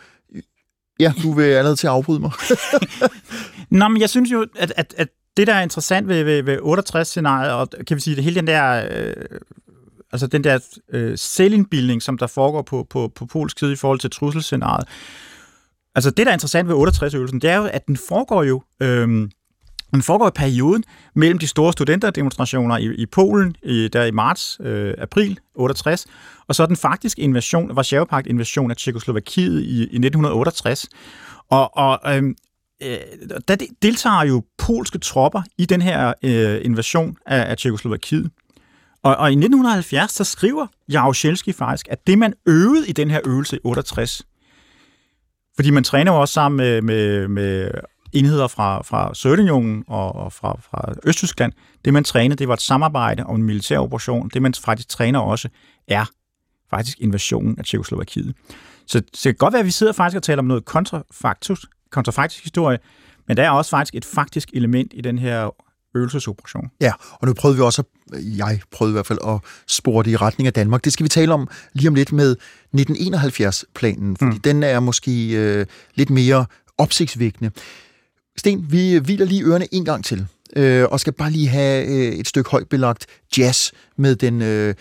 [1.00, 2.32] Ja, du vil allerede til at afbryde mig.
[3.80, 6.58] Nå, men jeg synes jo, at, at, at det, der er interessant ved, ved, ved
[6.58, 9.14] 68-scenariet, og kan vi sige, det hele den der, øh,
[10.16, 10.60] altså den der
[10.94, 14.88] øh, selvindbildning, som der foregår på, på, på polsk side i forhold til trusselscenariet,
[15.96, 19.30] altså det, der er interessant ved 68-øvelsen, det er jo, at den foregår jo, øh,
[19.92, 20.84] den foregår i perioden
[21.16, 26.06] mellem de store studenterdemonstrationer i, i Polen, i, der i marts, øh, april 68,
[26.48, 30.90] og så den faktiske invasion, Varshava-pagt invasion af Tjekoslovakiet i, i 1968.
[31.50, 32.24] Og, og øh,
[32.84, 32.98] øh,
[33.48, 38.32] der deltager jo polske tropper i den her øh, invasion af, af Tjekoslovakiet.
[39.06, 43.20] Og, og i 1970, så skriver Jaruzelski faktisk, at det, man øvede i den her
[43.26, 44.22] øvelse i 68,
[45.56, 47.72] Fordi man træner jo også sammen med, med, med
[48.14, 51.54] enheder fra, fra Sovjetunionen og, og fra, fra Østtyskland.
[51.86, 54.30] Det, man trænede, det var et samarbejde om en militær operation.
[54.30, 55.50] Det, man faktisk træner også,
[55.88, 56.06] er
[56.70, 58.36] faktisk invasionen af Tjekoslovakiet.
[58.88, 61.66] Så, så det kan godt være, at vi sidder faktisk og taler om noget kontrafaktus,
[61.92, 62.80] kontrafaktisk historie,
[63.28, 65.50] men der er også faktisk et faktisk element i den her
[65.96, 66.72] øvelsesoperation.
[66.82, 67.84] Ja, og nu prøvede vi også,
[68.14, 70.86] at, jeg prøvede i hvert fald at spore det i retning af Danmark.
[70.86, 72.36] Det skal vi tale om lige om lidt med
[72.78, 74.40] 1971-planen, fordi mm.
[74.40, 75.66] den er måske øh,
[75.96, 76.46] lidt mere
[76.78, 77.52] opsigtsvækkende.
[78.38, 82.14] Sten, vi hviler lige ørerne en gang til, øh, og skal bare lige have øh,
[82.14, 83.06] et stykke højt belagt
[83.38, 84.76] jazz med den øh,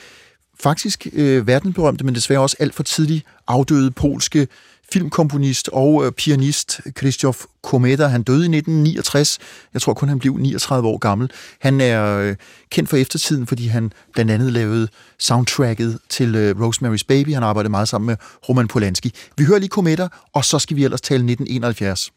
[0.61, 4.49] faktisk øh, verdenberømte, men desværre også alt for tidlig afdøde polske
[4.95, 8.07] filmkomponist og øh, pianist Christoph Kometa.
[8.07, 9.38] Han døde i 1969.
[9.74, 11.30] Jeg tror kun, han blev 39 år gammel.
[11.61, 12.36] Han er øh,
[12.70, 14.88] kendt for eftertiden, fordi han blandt andet lavede
[15.18, 17.34] soundtracket til øh, Rosemary's Baby.
[17.34, 18.16] Han arbejdede meget sammen med
[18.49, 19.12] Roman Polanski.
[19.36, 22.11] Vi hører lige Kometa, og så skal vi ellers tale 1971.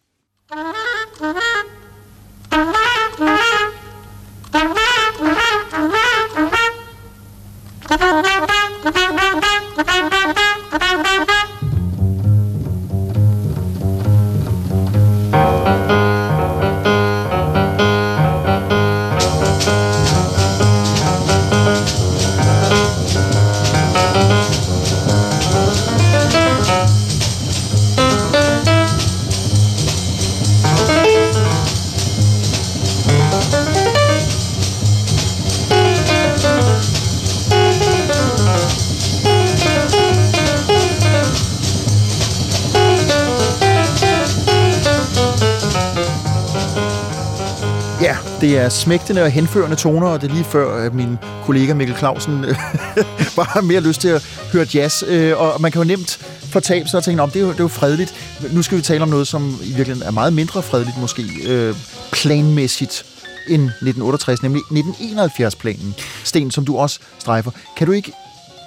[48.01, 51.73] Ja, det er smægtende og henførende toner, og det er lige før, at min kollega
[51.73, 52.55] Mikkel Clausen øh,
[53.35, 54.23] bare har mere lyst til at
[54.53, 55.03] høre jazz.
[55.07, 56.17] Øh, og man kan jo nemt
[56.51, 58.13] fortabe sig og tænke, om det, er jo, det er jo fredeligt.
[58.51, 61.75] Nu skal vi tale om noget, som i virkeligheden er meget mindre fredeligt måske, øh,
[62.11, 63.05] planmæssigt
[63.49, 65.95] end 1968, nemlig 1971-planen.
[66.23, 67.51] Sten, som du også strejfer.
[67.77, 68.11] Kan du ikke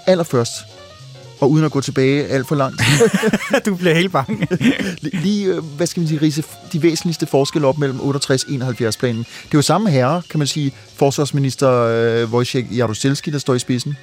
[0.06, 0.52] allerførst,
[1.40, 2.82] og uden at gå tilbage alt for langt,
[3.66, 4.48] du bliver helt bange.
[5.24, 8.96] lige, øh, hvad skal man sige, rise de væsentligste forskelle op mellem 68 og 71
[8.96, 9.18] planen.
[9.18, 13.58] Det er jo samme herre, kan man sige, forsvarsminister øh, Wojciech Jaruzelski, der står i
[13.58, 13.96] spidsen.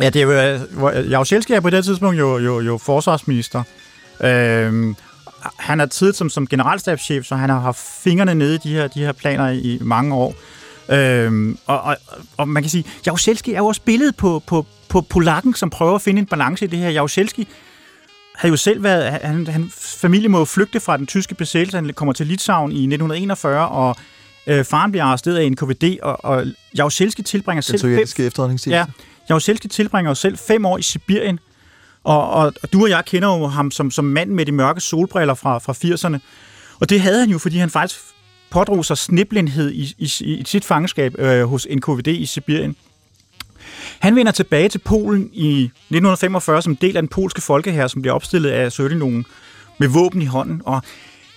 [0.00, 0.90] Ja, det er jo...
[0.90, 3.62] øh, Jaruzelski er på det tidspunkt jo, jo, jo forsvarsminister.
[4.20, 4.96] Øhm,
[5.56, 8.88] han er tidligt som, som generalstabschef, så han har haft fingrene nede i de her,
[8.88, 10.34] de her planer i mange år.
[10.88, 11.96] Øhm, og, og,
[12.36, 15.94] og man kan sige, Jaruzelski er jo også billedet på, på, på polakken, som prøver
[15.94, 16.90] at finde en balance i det her.
[16.90, 17.48] Jaruzelski
[18.34, 19.04] havde jo selv været...
[19.04, 21.76] Han, han, familie må flygte fra den tyske besættelse.
[21.76, 23.96] Han kommer til Litauen i 1941, og
[24.46, 28.78] øh, faren bliver arresteret af NKVD, og, og Jaruzelski tilbringer Den selv fem, sovjetiske efterretningstjeneste.
[28.78, 31.38] Ja, Jaruzelski tilbringer jo selv fem år i Sibirien,
[32.04, 34.80] og, og, og du og jeg kender jo ham som, som mand med de mørke
[34.80, 36.18] solbriller fra, fra 80'erne.
[36.80, 38.00] Og det havde han jo, fordi han faktisk
[38.50, 42.76] pådrog sig sniblenhed i, i, i sit fangenskab øh, hos NKVD i Sibirien.
[43.98, 48.14] Han vender tilbage til Polen i 1945 som del af den polske folkehær, som bliver
[48.14, 49.26] opstillet af Sovjetunionen
[49.78, 50.62] med våben i hånden.
[50.64, 50.82] Og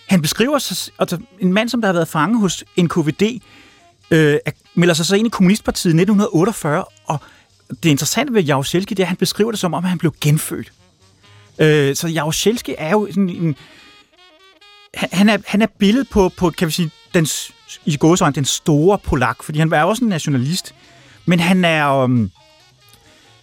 [0.07, 3.41] han beskriver sig, altså en mand, som der har været fange hos NKVD,
[4.11, 4.37] øh,
[4.75, 7.19] melder sig så ind i Kommunistpartiet i 1948, og
[7.83, 10.13] det interessante ved Jaruzelski, det er, at han beskriver det som om, at han blev
[10.21, 10.71] genfødt.
[11.59, 13.55] Øh, så Jaruzelski er jo sådan en...
[14.93, 17.27] Han er, han er billedet på, på, kan vi sige, den,
[17.85, 20.75] i gåsøjne, den store polak, fordi han var også en nationalist,
[21.25, 22.31] men han er, um,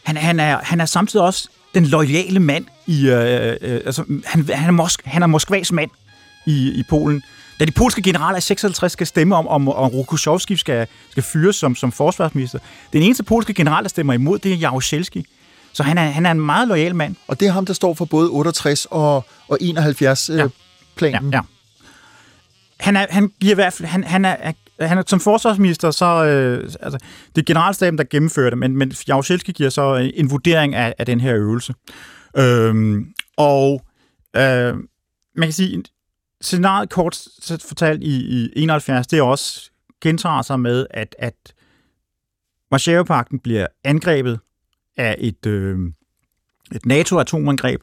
[0.03, 4.49] han, han er, han er samtidig også den loyale mand i, øh, øh, altså, han,
[4.55, 5.91] han, er Mosk, han er Moskvas mand
[6.47, 7.23] i, i Polen.
[7.61, 11.57] Da de polske generaler i 56 skal stemme om, om, om Rokushovski skal, skal fyres
[11.57, 12.59] som, som forsvarsminister,
[12.93, 15.27] den eneste polske general, der stemmer imod, det er Jaruzelski.
[15.73, 17.17] Så han er, han er en meget lojal mand.
[17.29, 20.45] Og det er ham, der står for både 68 og, og 71 Ja.
[20.45, 20.51] øh,
[20.97, 21.31] planen.
[21.31, 21.43] Ja, ja.
[22.81, 26.71] Han, er, han giver i hvert fald, han, han, er, han som forsvarsminister, så øh,
[26.81, 26.99] altså,
[27.37, 30.95] det er generalstaben, der gennemfører det, men, men Jaruzelski giver så øh, en vurdering af,
[30.99, 31.75] af den her øvelse.
[32.37, 33.07] Øhm,
[33.37, 33.83] og
[34.37, 34.75] øh,
[35.37, 35.83] man kan sige,
[36.41, 37.19] scenariet kort
[37.69, 39.71] fortalt i, i 71, det er også
[40.03, 41.55] gentager sig med, at, at
[42.73, 44.41] Warszawapakten bliver angrebet
[44.97, 45.79] af et, øh,
[46.75, 47.81] et NATO-atomangreb,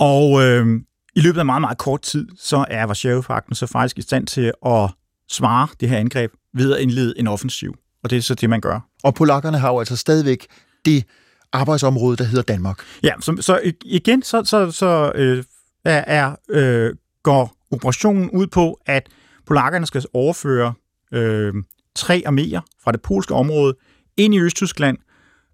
[0.00, 0.80] og øh,
[1.16, 4.52] i løbet af meget, meget kort tid, så er Warszawapakten så faktisk i stand til
[4.66, 4.90] at
[5.28, 7.74] svare det her angreb ved at indlede en offensiv.
[8.04, 8.80] Og det er så det, man gør.
[9.02, 10.46] Og polakkerne har jo altså stadigvæk
[10.84, 11.04] det
[11.52, 12.80] arbejdsområde, der hedder Danmark.
[13.02, 15.44] Ja, så, så igen, så, så, så øh,
[15.84, 19.08] er, øh, går operationen ud på, at
[19.46, 20.74] polakkerne skal overføre
[21.12, 21.54] øh,
[21.94, 23.74] tre arméer fra det polske område
[24.16, 24.98] ind i Østtyskland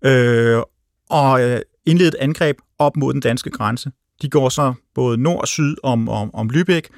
[0.05, 0.63] øh,
[1.11, 3.91] og øh, indlede et angreb op mod den danske grænse.
[4.23, 6.89] de går så både nord og syd om, om, om Lübeck,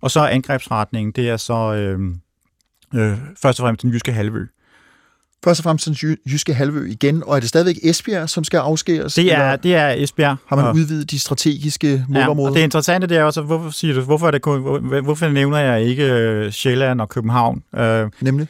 [0.00, 2.14] og så er angrebsretningen, det er så øh,
[2.94, 4.46] øh, først og fremmest den jyske halvø.
[5.44, 8.58] Først og fremmest den jy- jyske halvø igen, og er det stadigvæk Esbjerg, som skal
[8.58, 9.14] afskæres?
[9.14, 10.36] Det er, eller det er Esbjerg.
[10.46, 12.50] Har man og, udvidet de strategiske ja, målområder?
[12.50, 15.58] og det interessante det er også, hvorfor siger du, hvorfor, er det hvor- hvorfor nævner
[15.58, 17.62] jeg ikke øh, Sjælland og København?
[17.76, 18.48] Øh, Nemlig?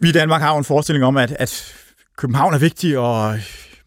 [0.00, 1.74] vi i Danmark har jo en forestilling om, at, at
[2.16, 3.38] København er vigtig, og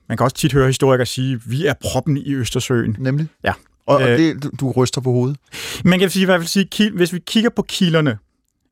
[0.09, 2.95] man kan også tit høre historikere sige, at vi er proppen i Østersøen.
[2.99, 3.27] Nemlig?
[3.43, 3.53] Ja.
[3.87, 4.17] Og, og Øh.
[4.19, 5.37] det, du- ryster på hovedet.
[5.85, 8.17] Man kan sige, i hvert fald sige, hvis vi kigger på kilderne,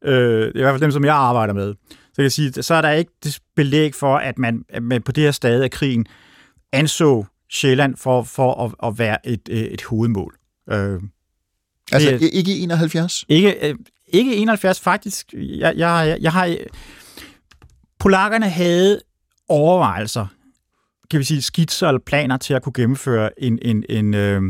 [0.06, 2.82] øh, i hvert fald dem, som jeg arbejder med, så kan jeg sige, så er
[2.82, 6.06] der ikke det belæg for, at man, at man på det her stade af krigen
[6.74, 10.36] anså Sjælland for, for at, at være et, øh, et hovedmål.
[10.72, 11.02] Øh,
[11.92, 13.26] Altså Det ikke i 71?
[13.30, 13.76] ikke, øh,
[14.08, 15.34] ikke 71, faktisk.
[15.34, 16.56] Jeg, jeg, jeg har...
[18.00, 19.02] Polakkerne havde
[19.50, 20.26] overvejelser,
[21.12, 24.42] kan vi sige, skitser eller planer til at kunne gennemføre en, en, en, øh,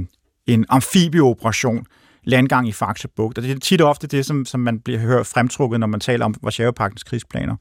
[0.48, 1.86] en amfibieoperation
[2.28, 3.38] landgang i Faxe Bugt.
[3.38, 6.00] Og det er tit og ofte det, som, som man bliver hørt fremtrukket, når man
[6.00, 7.56] taler om Varsjava-paktens krigsplaner.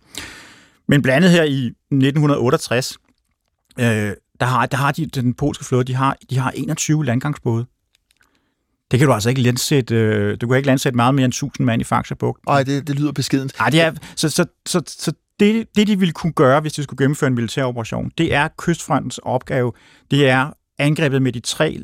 [0.89, 2.99] Men blandt andet her i 1968,
[3.79, 3.85] øh,
[4.41, 7.67] der har, der har de, den polske flåde, de har, de har 21 landgangsbåde.
[8.91, 11.67] Det kan du altså ikke landsætte, øh, du kan ikke landsætte meget mere end 1000
[11.67, 12.41] mand i Faxe Bugt.
[12.49, 13.59] Ej, det, det lyder beskedent.
[13.59, 16.83] Nej, det er, så, så, så, så det, det, de ville kunne gøre, hvis de
[16.83, 19.73] skulle gennemføre en militær operation, det er kystfrontens opgave.
[20.11, 21.79] Det er angrebet med de tre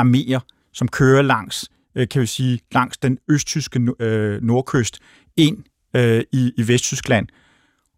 [0.00, 4.98] arméer, som kører langs, øh, kan vi sige, langs den østtyske øh, nordkyst
[5.36, 5.58] ind
[5.96, 7.26] øh, i, i Vesttyskland,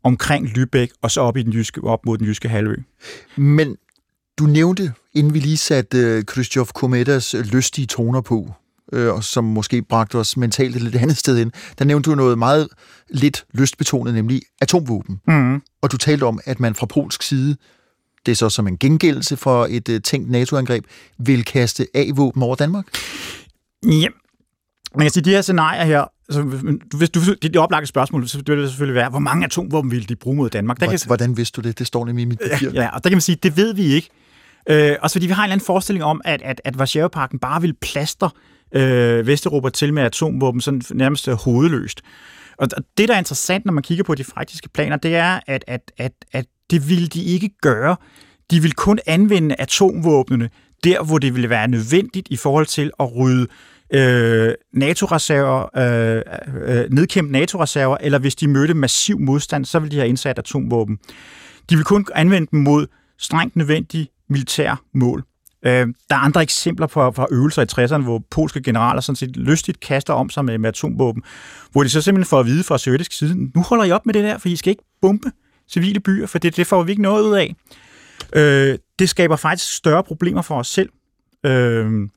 [0.02, 2.76] omkring Lübeck og så op, i den jyske, op mod den jyske halvø.
[3.36, 3.76] Men
[4.38, 8.52] du nævnte, inden vi lige satte uh, Khrushchev Kometas øh, lystige toner på,
[8.92, 12.14] øh, og som måske bragte os mentalt et lidt andet sted ind, der nævnte du
[12.14, 12.68] noget meget
[13.10, 15.20] lidt lystbetonet, nemlig atomvåben.
[15.28, 15.62] Mm.
[15.82, 17.56] Og du talte om, at man fra polsk side,
[18.26, 20.84] det er så som en gengældelse for et tænkt NATO-angreb,
[21.18, 22.86] vil kaste A-våben over Danmark?
[23.84, 24.08] Ja.
[24.94, 26.42] Man kan sige, de her scenarier her, altså,
[26.96, 30.06] hvis du, det, det oplagte spørgsmål, så vil det selvfølgelig være, hvor mange atomvåben ville
[30.06, 30.80] de bruge mod Danmark?
[30.80, 31.78] Der kan, Hvordan vidste du det?
[31.78, 32.70] Det står nemlig i mit papir.
[32.72, 34.08] Ja, og der kan man sige, det ved vi ikke.
[34.68, 37.60] Øh, også fordi vi har en eller anden forestilling om, at, at, at Varsjava-pakken bare
[37.60, 38.28] vil plaster
[38.72, 42.00] øh, Vesteuropa til med atomvåben sådan nærmest øh, hovedløst.
[42.58, 42.68] Og
[42.98, 45.92] det, der er interessant, når man kigger på de faktiske planer, det er, at, at,
[45.98, 47.96] at, at det vil de ikke gøre.
[48.50, 50.50] De vil kun anvende atomvåbnene
[50.84, 53.46] der, hvor det ville være nødvendigt i forhold til at rydde
[53.92, 56.22] øh, NATO-reserver, øh,
[56.66, 60.98] øh, nedkæmpe NATO-reserver, eller hvis de mødte massiv modstand, så ville de have indsat atomvåben.
[61.70, 62.86] De vil kun anvende dem mod
[63.18, 65.24] strengt nødvendige militære mål.
[65.66, 69.36] Øh, der er andre eksempler på, fra øvelser i 60'erne, hvor polske generaler sådan set
[69.36, 71.22] lystigt kaster om sig med, med atomvåben,
[71.72, 74.14] hvor de så simpelthen får at vide fra sovjetisk side, nu holder I op med
[74.14, 75.30] det der, for I skal ikke bombe
[75.70, 77.54] civile byer, for det, det får vi ikke noget ud af.
[78.32, 80.88] Øh, det skaber faktisk større problemer for os selv.
[81.46, 82.08] Øh,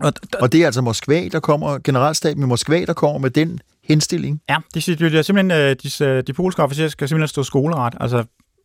[0.00, 3.60] og, Og det er altså Moskva, der kommer, generalstaben i Moskva, der kommer med den
[3.84, 4.40] henstilling.
[4.48, 7.42] Ja, det, siger- det er simpelthen, øh, de, øh, de polske officerer skal simpelthen stå
[7.42, 7.94] skoleret.
[8.00, 8.24] Altså,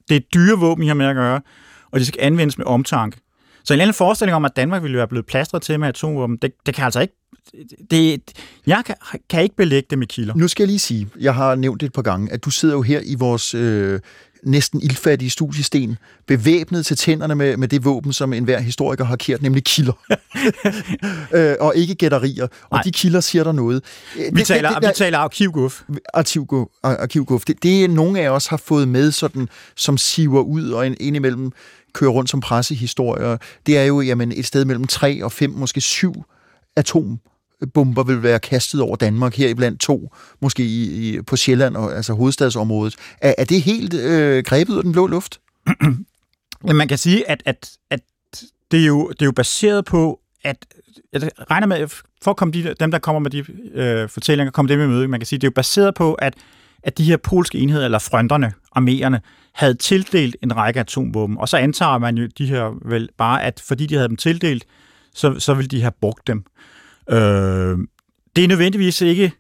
[0.10, 1.42] det er dyre våben, I har med at gøre,
[1.92, 3.18] og de skal anvendes med omtanke.
[3.64, 6.38] Så en eller anden forestilling om, at Danmark ville være blevet plastret til med atomvåben,
[6.38, 7.14] det, det kan altså ikke...
[7.92, 8.22] Det,
[8.68, 8.96] jeg kan,
[9.30, 10.36] kan ikke belægge det med kilder.
[10.36, 12.76] Nu skal jeg lige sige, jeg har nævnt det et par gange, at du sidder
[12.76, 14.00] jo her i vores øh,
[14.44, 19.42] næsten ildfattige studiesten, bevæbnet til tænderne med, med det våben, som enhver historiker har kært,
[19.42, 19.94] nemlig kilder.
[21.36, 22.44] øh, og ikke gætterier.
[22.44, 22.82] Og Nej.
[22.82, 23.84] de kilder siger der noget.
[24.34, 25.82] Vi taler, vi taler arkivguf.
[26.14, 27.46] arkivguf, arkivguf.
[27.46, 30.98] Det, det er nogle af os har fået med, sådan, som siver ud og ind-
[31.00, 31.52] indimellem
[31.94, 33.38] kører rundt som pressehistorier.
[33.66, 36.14] Det er jo jamen, et sted mellem tre og fem, måske syv
[37.74, 42.14] bomber vil være kastet over Danmark, heriblandt to, måske i, i, på Sjælland, og, altså
[42.14, 42.96] hovedstadsområdet.
[43.22, 45.40] Er, er det helt øh, grebet ud af den blå luft?
[46.64, 48.00] Man kan sige, at, at, at
[48.72, 50.66] det, er jo, det er jo baseret på, at
[51.14, 51.88] jeg regner med,
[52.22, 55.08] for at komme de, dem, der kommer med de øh, fortællinger, komme dem i møde,
[55.08, 56.34] man kan sige, det er jo baseret på, at,
[56.84, 59.20] at de her polske enheder, eller fronterne, arméerne,
[59.54, 63.64] havde tildelt en række atomvåben, og så antager man jo de her vel bare, at
[63.68, 64.66] fordi de havde dem tildelt,
[65.14, 66.38] så, så ville de have brugt dem.
[66.38, 66.70] Øh,
[68.36, 69.32] det er nødvendigvis ikke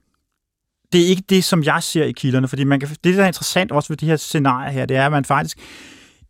[0.93, 3.27] det er ikke det, som jeg ser i kilderne, fordi man kan, det, der er
[3.27, 5.57] interessant også ved de her scenarier her, det er, at man faktisk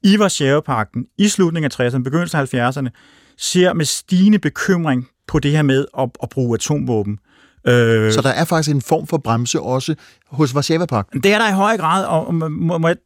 [0.03, 2.89] i Varsjava-pakten i slutningen af 60'erne, begyndelsen af 70'erne,
[3.37, 7.19] ser med stigende bekymring på det her med at, at bruge atomvåben.
[7.67, 9.95] Øh, Så der er faktisk en form for bremse også
[10.27, 11.21] hos Varsjava-pakten.
[11.21, 12.97] det er der i høj grad, og må, må, jeg,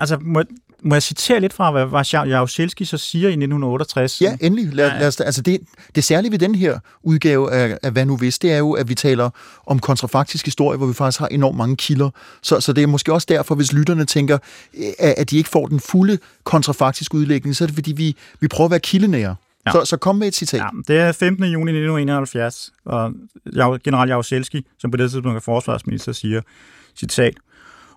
[0.00, 0.42] altså, må,
[0.82, 4.20] må jeg citere lidt fra, hvad Varsjavsjelski så siger i 1968?
[4.20, 4.74] Ja, endelig.
[4.74, 5.60] Lad, lad os, altså det,
[5.94, 8.88] det særlige ved den her udgave af, af Hvad nu hvis, det er jo, at
[8.88, 9.30] vi taler
[9.66, 12.10] om kontrafaktisk historie, hvor vi faktisk har enormt mange kilder.
[12.42, 14.38] Så, så det er måske også derfor, hvis lytterne tænker,
[14.98, 18.48] at at de ikke får den fulde kontrafaktiske udlægning, så er det fordi, vi, vi
[18.48, 19.36] prøver at være kildenære.
[19.66, 19.72] Ja.
[19.72, 20.60] Så, så kom med et citat.
[20.60, 21.44] Ja, det er 15.
[21.44, 23.12] juni 1971, og
[23.84, 26.40] general Jaruzelski, som på det tidspunkt er forsvarsminister, siger,
[26.96, 27.34] citat,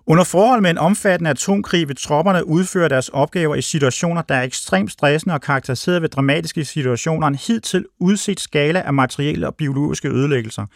[0.06, 4.42] under forhold med en omfattende atomkrig vil tropperne udføre deres opgaver i situationer, der er
[4.42, 10.08] ekstremt stressende og karakteriseret ved dramatiske situationer, en hidtil udset skala af materielle og biologiske
[10.08, 10.66] ødelæggelser.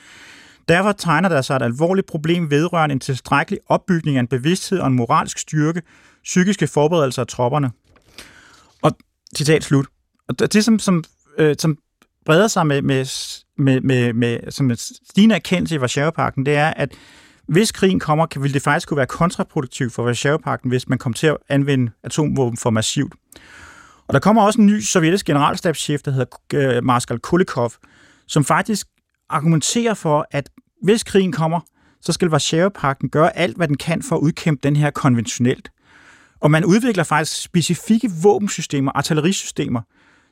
[0.69, 4.87] Derfor tegner der sig et alvorligt problem vedrørende en tilstrækkelig opbygning af en bevidsthed og
[4.87, 5.83] en moralsk styrke,
[6.25, 7.71] psykiske forberedelser af tropperne.
[8.83, 8.93] Og
[9.37, 9.87] citat slut.
[10.29, 11.05] Og det, som, som,
[11.39, 11.79] øh, som
[12.27, 13.07] breder sig med, med,
[13.59, 16.95] med, med, med som en stigende erkendelse i Varsjavepakten, det er, at
[17.49, 21.15] hvis krigen kommer, kan, vil det faktisk kunne være kontraproduktivt for Varsjavepakten, hvis man kommer
[21.15, 23.15] til at anvende atomvåben for massivt.
[24.09, 27.73] Og der kommer også en ny sovjetisk generalstabschef, der hedder øh, Marskal Kulikov,
[28.27, 28.87] som faktisk
[29.29, 30.51] argumenterer for, at
[30.83, 31.61] hvis krigen kommer,
[32.01, 35.71] så skal Varsjavepakten gøre alt, hvad den kan for at udkæmpe den her konventionelt.
[36.41, 39.81] Og man udvikler faktisk specifikke våbensystemer, artillerisystemer,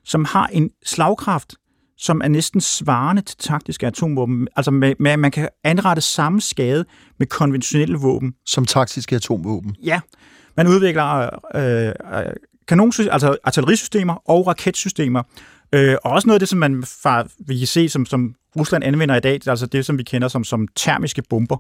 [0.05, 1.55] som har en slagkraft,
[1.99, 4.49] som er næsten svarende til taktiske atomvåben.
[4.57, 6.84] Altså med, med, man kan anrette samme skade
[7.18, 8.34] med konventionelle våben.
[8.47, 9.76] Som taktiske atomvåben?
[9.82, 10.01] Ja.
[10.57, 12.32] Man udvikler øh, øh,
[12.68, 15.22] kanonsystemer, altså artillerisystemer og raketsystemer.
[15.72, 18.84] Øh, og også noget af det, som man far, vi kan se, som, som Rusland
[18.84, 21.57] anvender i dag, altså det, som vi kender som, som termiske bomber.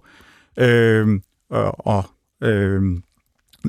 [0.58, 1.20] Øh,
[1.50, 2.04] og, og
[2.42, 2.82] øh,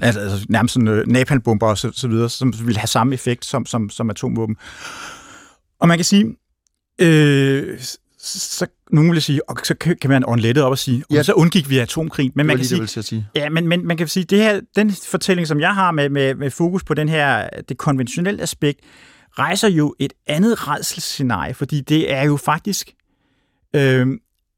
[0.01, 3.45] altså, altså nærmest sådan øh, napalmbomber og så, så videre, som vil have samme effekt
[3.45, 4.57] som, som, som atomvåben.
[5.79, 6.35] Og man kan sige,
[6.99, 7.79] øh,
[8.17, 11.23] så nogen vil sige, og så kan man åndlettet op og sige, ja.
[11.23, 12.31] så undgik vi atomkrig.
[12.35, 14.91] Men man kan sige, det, sige, ja, men, men man kan sige, det her, den
[14.91, 18.79] fortælling, som jeg har med, med, med fokus på den her, det konventionelle aspekt,
[19.39, 22.91] rejser jo et andet redselsscenarie, fordi det er jo faktisk,
[23.73, 24.07] øh,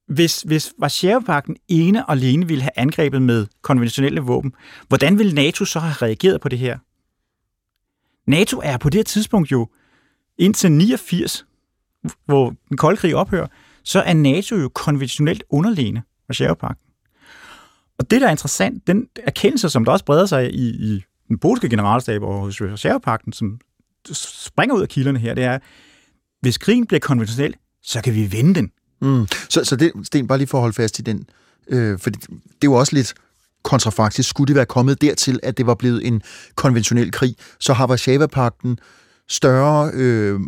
[0.07, 4.53] hvis, hvis Varsjavepakten ene og alene ville have angrebet med konventionelle våben,
[4.87, 6.77] hvordan ville NATO så have reageret på det her?
[8.27, 9.67] NATO er på det her tidspunkt jo
[10.37, 11.45] indtil 89,
[12.25, 13.47] hvor den kolde krig ophører,
[13.83, 16.85] så er NATO jo konventionelt underlegne Varsjavepakten.
[17.99, 21.39] Og det, der er interessant, den erkendelse, som der også breder sig i, i den
[21.39, 23.59] polske generalstab og hos Varsjavepakten, som
[24.13, 25.59] springer ud af kilderne her, det er,
[26.41, 28.71] hvis krigen bliver konventionel, så kan vi vinde den.
[29.01, 29.27] Mm.
[29.49, 31.29] Så, så det, Sten, bare lige for at holde fast i den,
[31.67, 33.13] øh, for det, det er jo også lidt
[33.63, 34.29] kontrafaktisk.
[34.29, 36.21] Skulle det være kommet dertil, at det var blevet en
[36.55, 38.77] konventionel krig, så har Varsjava-pakten
[39.29, 40.39] større øh,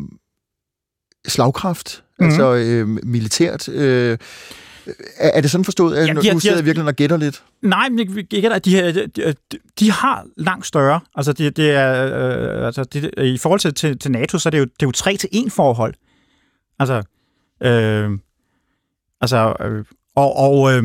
[1.28, 2.26] slagkraft, mm.
[2.26, 3.70] altså øh, militært.
[3.70, 4.18] Øh,
[5.18, 7.44] er det sådan forstået, at Jamen, de, sidder virkelig og gætter lidt?
[7.62, 9.34] Nej, men jeg gætter, at de, her, de,
[9.80, 11.00] de har langt større.
[11.16, 12.06] Altså, det, det er,
[12.60, 14.88] øh, altså det, i forhold til, til, til NATO, så er det jo, det er
[14.88, 15.94] jo 3 til 1 forhold.
[16.80, 17.04] Altså,
[17.64, 18.12] øh,
[19.22, 20.84] Altså, øh, og, og øh,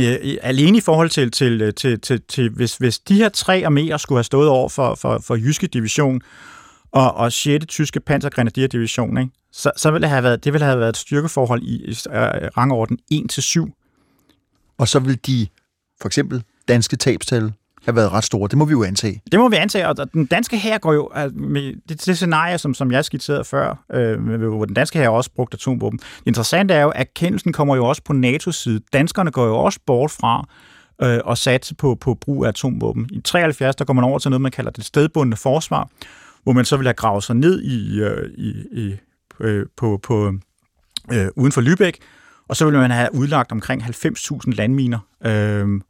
[0.00, 3.96] øh, alene i forhold til, til, til, til, til hvis, hvis de her tre arméer
[3.96, 6.20] skulle have stået over for, for, for Jyske Division
[6.92, 7.66] og, og 6.
[7.66, 9.32] tyske Panzergrenadier Division, ikke?
[9.52, 11.94] Så, så ville det have været, det ville have været et styrkeforhold i, i
[12.56, 14.74] rangorden 1-7.
[14.78, 15.46] Og så vil de,
[16.00, 17.52] for eksempel, danske tabstal
[17.84, 18.48] have været ret store.
[18.48, 19.22] Det må vi jo antage.
[19.32, 22.74] Det må vi antage, og den danske her går jo med det, det scenarie, som,
[22.74, 25.98] som jeg skitserede før, øh, hvor den danske her også brugt atomvåben.
[25.98, 28.80] Det interessante er jo, at kendelsen kommer jo også på NATO's side.
[28.92, 30.48] Danskerne går jo også bort fra
[31.02, 33.08] øh, og satse på, på brug af atomvåben.
[33.12, 35.88] I 73 der går man over til noget, man kalder det stedbundne forsvar,
[36.42, 38.96] hvor man så vil have gravet sig ned i, øh, i, i,
[39.42, 40.32] øh, på, på
[41.12, 41.98] øh, uden for Lübeck,
[42.48, 44.98] og så vil man have udlagt omkring 90.000 landminer.
[45.26, 45.80] Øh,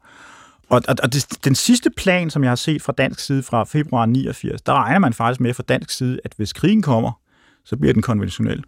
[0.68, 3.64] og, og, og det, den sidste plan, som jeg har set fra dansk side fra
[3.64, 7.12] februar 89, der regner man faktisk med fra dansk side, at hvis krigen kommer,
[7.64, 8.64] så bliver den konventionel.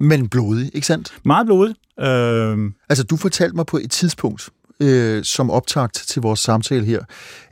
[0.00, 1.14] Men blodig, ikke sandt?
[1.24, 1.74] Meget blodig.
[2.00, 2.72] Øh...
[2.88, 4.50] Altså, du fortalte mig på et tidspunkt,
[4.80, 7.00] øh, som optagt til vores samtale her,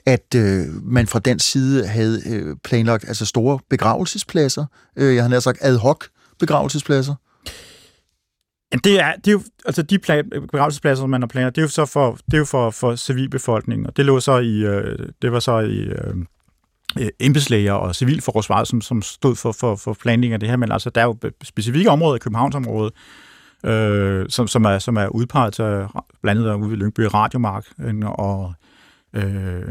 [0.06, 4.66] at øh, man fra dansk side havde øh, planlagt altså store begravelsespladser.
[4.96, 6.04] Øh, jeg har nær sagt ad hoc
[6.43, 7.14] begravelsespladser.
[8.84, 11.86] Det er, det er jo, altså de begravelsespladser, man har planer, det er jo så
[11.86, 15.40] for, det er jo for, for civilbefolkningen, og det lå så i, øh, det var
[15.40, 16.14] så i øh,
[17.01, 20.72] øh embedslæger og civilforsvaret, som, som stod for, for, for planlægning af det her, men
[20.72, 22.93] altså der er jo specifikke områder i Københavnsområdet,
[23.66, 25.86] øh, som, som, er, som er udpeget til
[26.22, 28.55] blandt andet ude ved Lyngby Radiomark øh, og
[29.14, 29.68] øh,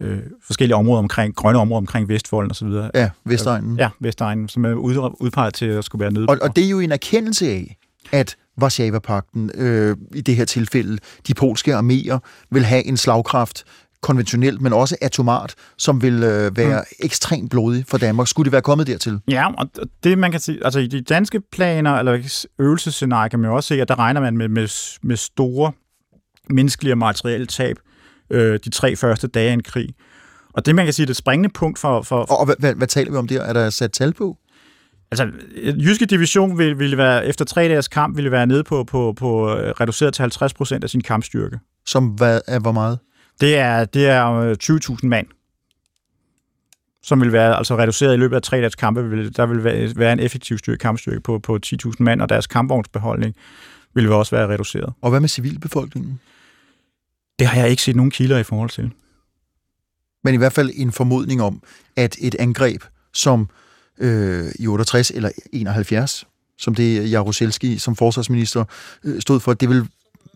[0.00, 2.68] øh, forskellige områder omkring, grønne områder omkring Vestfolden osv.
[2.94, 3.78] Ja, Vestegnen.
[3.78, 6.28] Ja, Vestegnen, som er udpeget til at skulle være nød.
[6.28, 7.76] Og, og det er jo en erkendelse af,
[8.12, 12.18] at Varsjava-pakten, øh, i det her tilfælde de polske arméer,
[12.50, 13.64] vil have en slagkraft
[14.02, 17.04] konventionelt, men også atomart, som vil øh, være mm.
[17.06, 18.28] ekstremt blodig for Danmark.
[18.28, 19.20] Skulle det være kommet dertil?
[19.28, 19.66] Ja, og
[20.04, 23.68] det man kan sige, altså i de danske planer, eller øvelsescenarier, kan man jo også
[23.68, 25.72] se, at der regner man med, med, med store
[26.50, 27.76] menneskelige og materielle tab
[28.30, 29.88] øh, de tre første dage af en krig.
[30.52, 32.02] Og det, man kan sige, det springende punkt for...
[32.02, 33.42] for og, og hvad, hvad, taler vi om der?
[33.42, 34.36] Er der sat tal på?
[35.10, 39.12] Altså, Jyske Division ville, ville være, efter tre dages kamp, ville være nede på, på,
[39.16, 41.58] på øh, reduceret til 50 procent af sin kampstyrke.
[41.86, 42.98] Som hvad er hvor meget?
[43.40, 45.26] Det er, det er øh, 20.000 mand,
[47.02, 49.10] som vil være altså reduceret i løbet af tre dages kampe.
[49.10, 52.46] Vil, der vil være, være en effektiv styrke, kampstyrke på, på 10.000 mand, og deres
[52.46, 53.34] kampvognsbeholdning
[53.94, 54.92] vil også være reduceret.
[55.02, 56.20] Og hvad med civilbefolkningen?
[57.40, 58.90] Det har jeg ikke set nogen kilder i forhold til.
[60.24, 61.62] Men i hvert fald en formodning om,
[61.96, 62.82] at et angreb,
[63.12, 63.48] som
[63.98, 66.26] øh, i 68 eller 71,
[66.58, 68.64] som det Jaruzelski som forsvarsminister
[69.04, 69.88] øh, stod for, det vil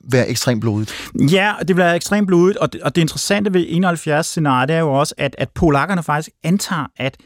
[0.05, 0.95] være ekstremt blodigt.
[1.33, 4.93] Ja, det bliver ekstremt blodigt, og det, og det interessante ved 71 scenariet er jo
[4.93, 7.17] også, at, at polakkerne faktisk antager, at,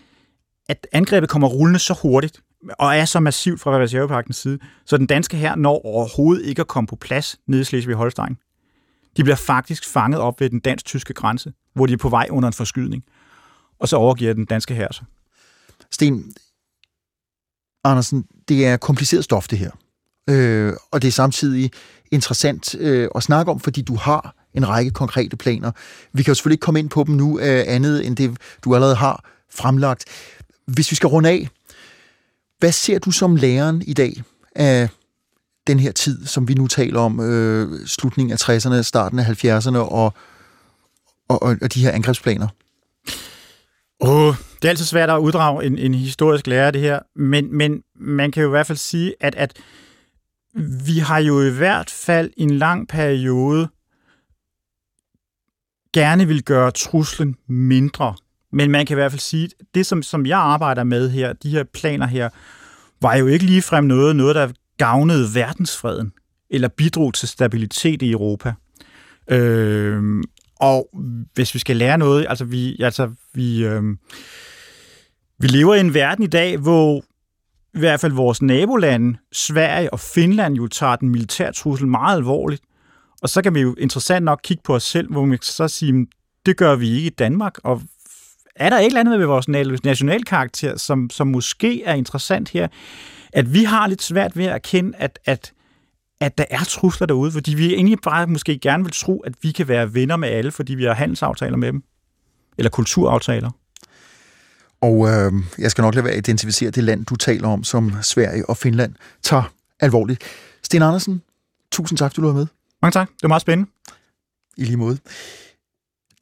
[0.68, 2.40] at angrebet kommer rullende så hurtigt,
[2.78, 6.68] og er så massivt fra Varsjavepagtens side, så den danske her når overhovedet ikke at
[6.68, 8.47] komme på plads nede i Slesvig-Holstein.
[9.18, 12.46] De bliver faktisk fanget op ved den dansk-tyske grænse, hvor de er på vej under
[12.46, 13.04] en forskydning,
[13.78, 15.06] og så overgiver den danske hær sig.
[15.90, 16.34] Sten
[17.84, 19.70] Andersen, det er kompliceret stof, det her.
[20.30, 21.70] Øh, og det er samtidig
[22.10, 25.72] interessant øh, at snakke om, fordi du har en række konkrete planer.
[26.12, 28.74] Vi kan jo selvfølgelig ikke komme ind på dem nu, øh, andet end det, du
[28.74, 30.04] allerede har fremlagt.
[30.66, 31.48] Hvis vi skal runde af,
[32.58, 34.22] hvad ser du som læreren i dag
[34.54, 34.88] af
[35.68, 39.76] den her tid, som vi nu taler om, øh, slutningen af 60'erne, starten af 70'erne
[39.76, 40.14] og,
[41.28, 42.48] og, og, og de her angrebsplaner?
[44.00, 47.82] Oh, det er altid svært at uddrage en, en historisk lærer det her, men, men
[48.00, 49.56] man kan jo i hvert fald sige, at, at
[50.86, 53.68] vi har jo i hvert fald en lang periode
[55.94, 58.14] gerne vil gøre truslen mindre.
[58.52, 61.32] Men man kan i hvert fald sige, at det, som, som jeg arbejder med her,
[61.32, 62.28] de her planer her,
[63.02, 66.12] var jo ikke ligefrem noget, noget der gavnede verdensfreden,
[66.50, 68.52] eller bidrog til stabilitet i Europa.
[69.30, 70.02] Øh,
[70.56, 70.90] og
[71.34, 73.82] hvis vi skal lære noget, altså vi, altså vi, øh,
[75.38, 77.02] vi lever i en verden i dag, hvor
[77.74, 82.62] i hvert fald vores nabolande, Sverige og Finland, jo tager den militære trussel meget alvorligt.
[83.22, 85.68] Og så kan vi jo interessant nok kigge på os selv, hvor vi kan så
[85.68, 86.06] sige,
[86.46, 87.58] det gør vi ikke i Danmark.
[87.64, 87.82] Og
[88.56, 89.48] er der et eller andet med vores
[89.84, 92.68] nationalkarakter, som, som måske er interessant her,
[93.32, 95.52] at vi har lidt svært ved at erkende, at, at,
[96.20, 99.52] at der er trusler derude, fordi vi egentlig bare måske gerne vil tro, at vi
[99.52, 101.82] kan være venner med alle, fordi vi har handelsaftaler med dem,
[102.58, 103.50] eller kulturaftaler.
[104.80, 107.92] Og øh, jeg skal nok lade være at identificere det land, du taler om, som
[108.02, 110.22] Sverige og Finland tager alvorligt.
[110.62, 111.22] Sten Andersen,
[111.72, 112.46] tusind tak, du var med.
[112.82, 113.08] Mange tak.
[113.08, 113.70] Det var meget spændende.
[114.56, 114.98] I lige måde.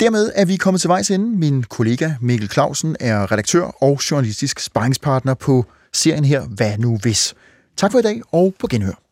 [0.00, 1.38] Dermed er vi kommet til vejs ende.
[1.38, 5.66] Min kollega Mikkel Clausen er redaktør og journalistisk sparringspartner på
[5.96, 7.34] serien her Hvad nu hvis?
[7.76, 9.02] Tak for i dag, og på genhør.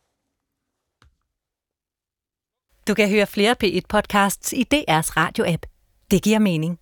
[2.89, 5.63] Du kan høre flere P1-podcasts i DR's radio-app.
[6.11, 6.79] Det giver mening.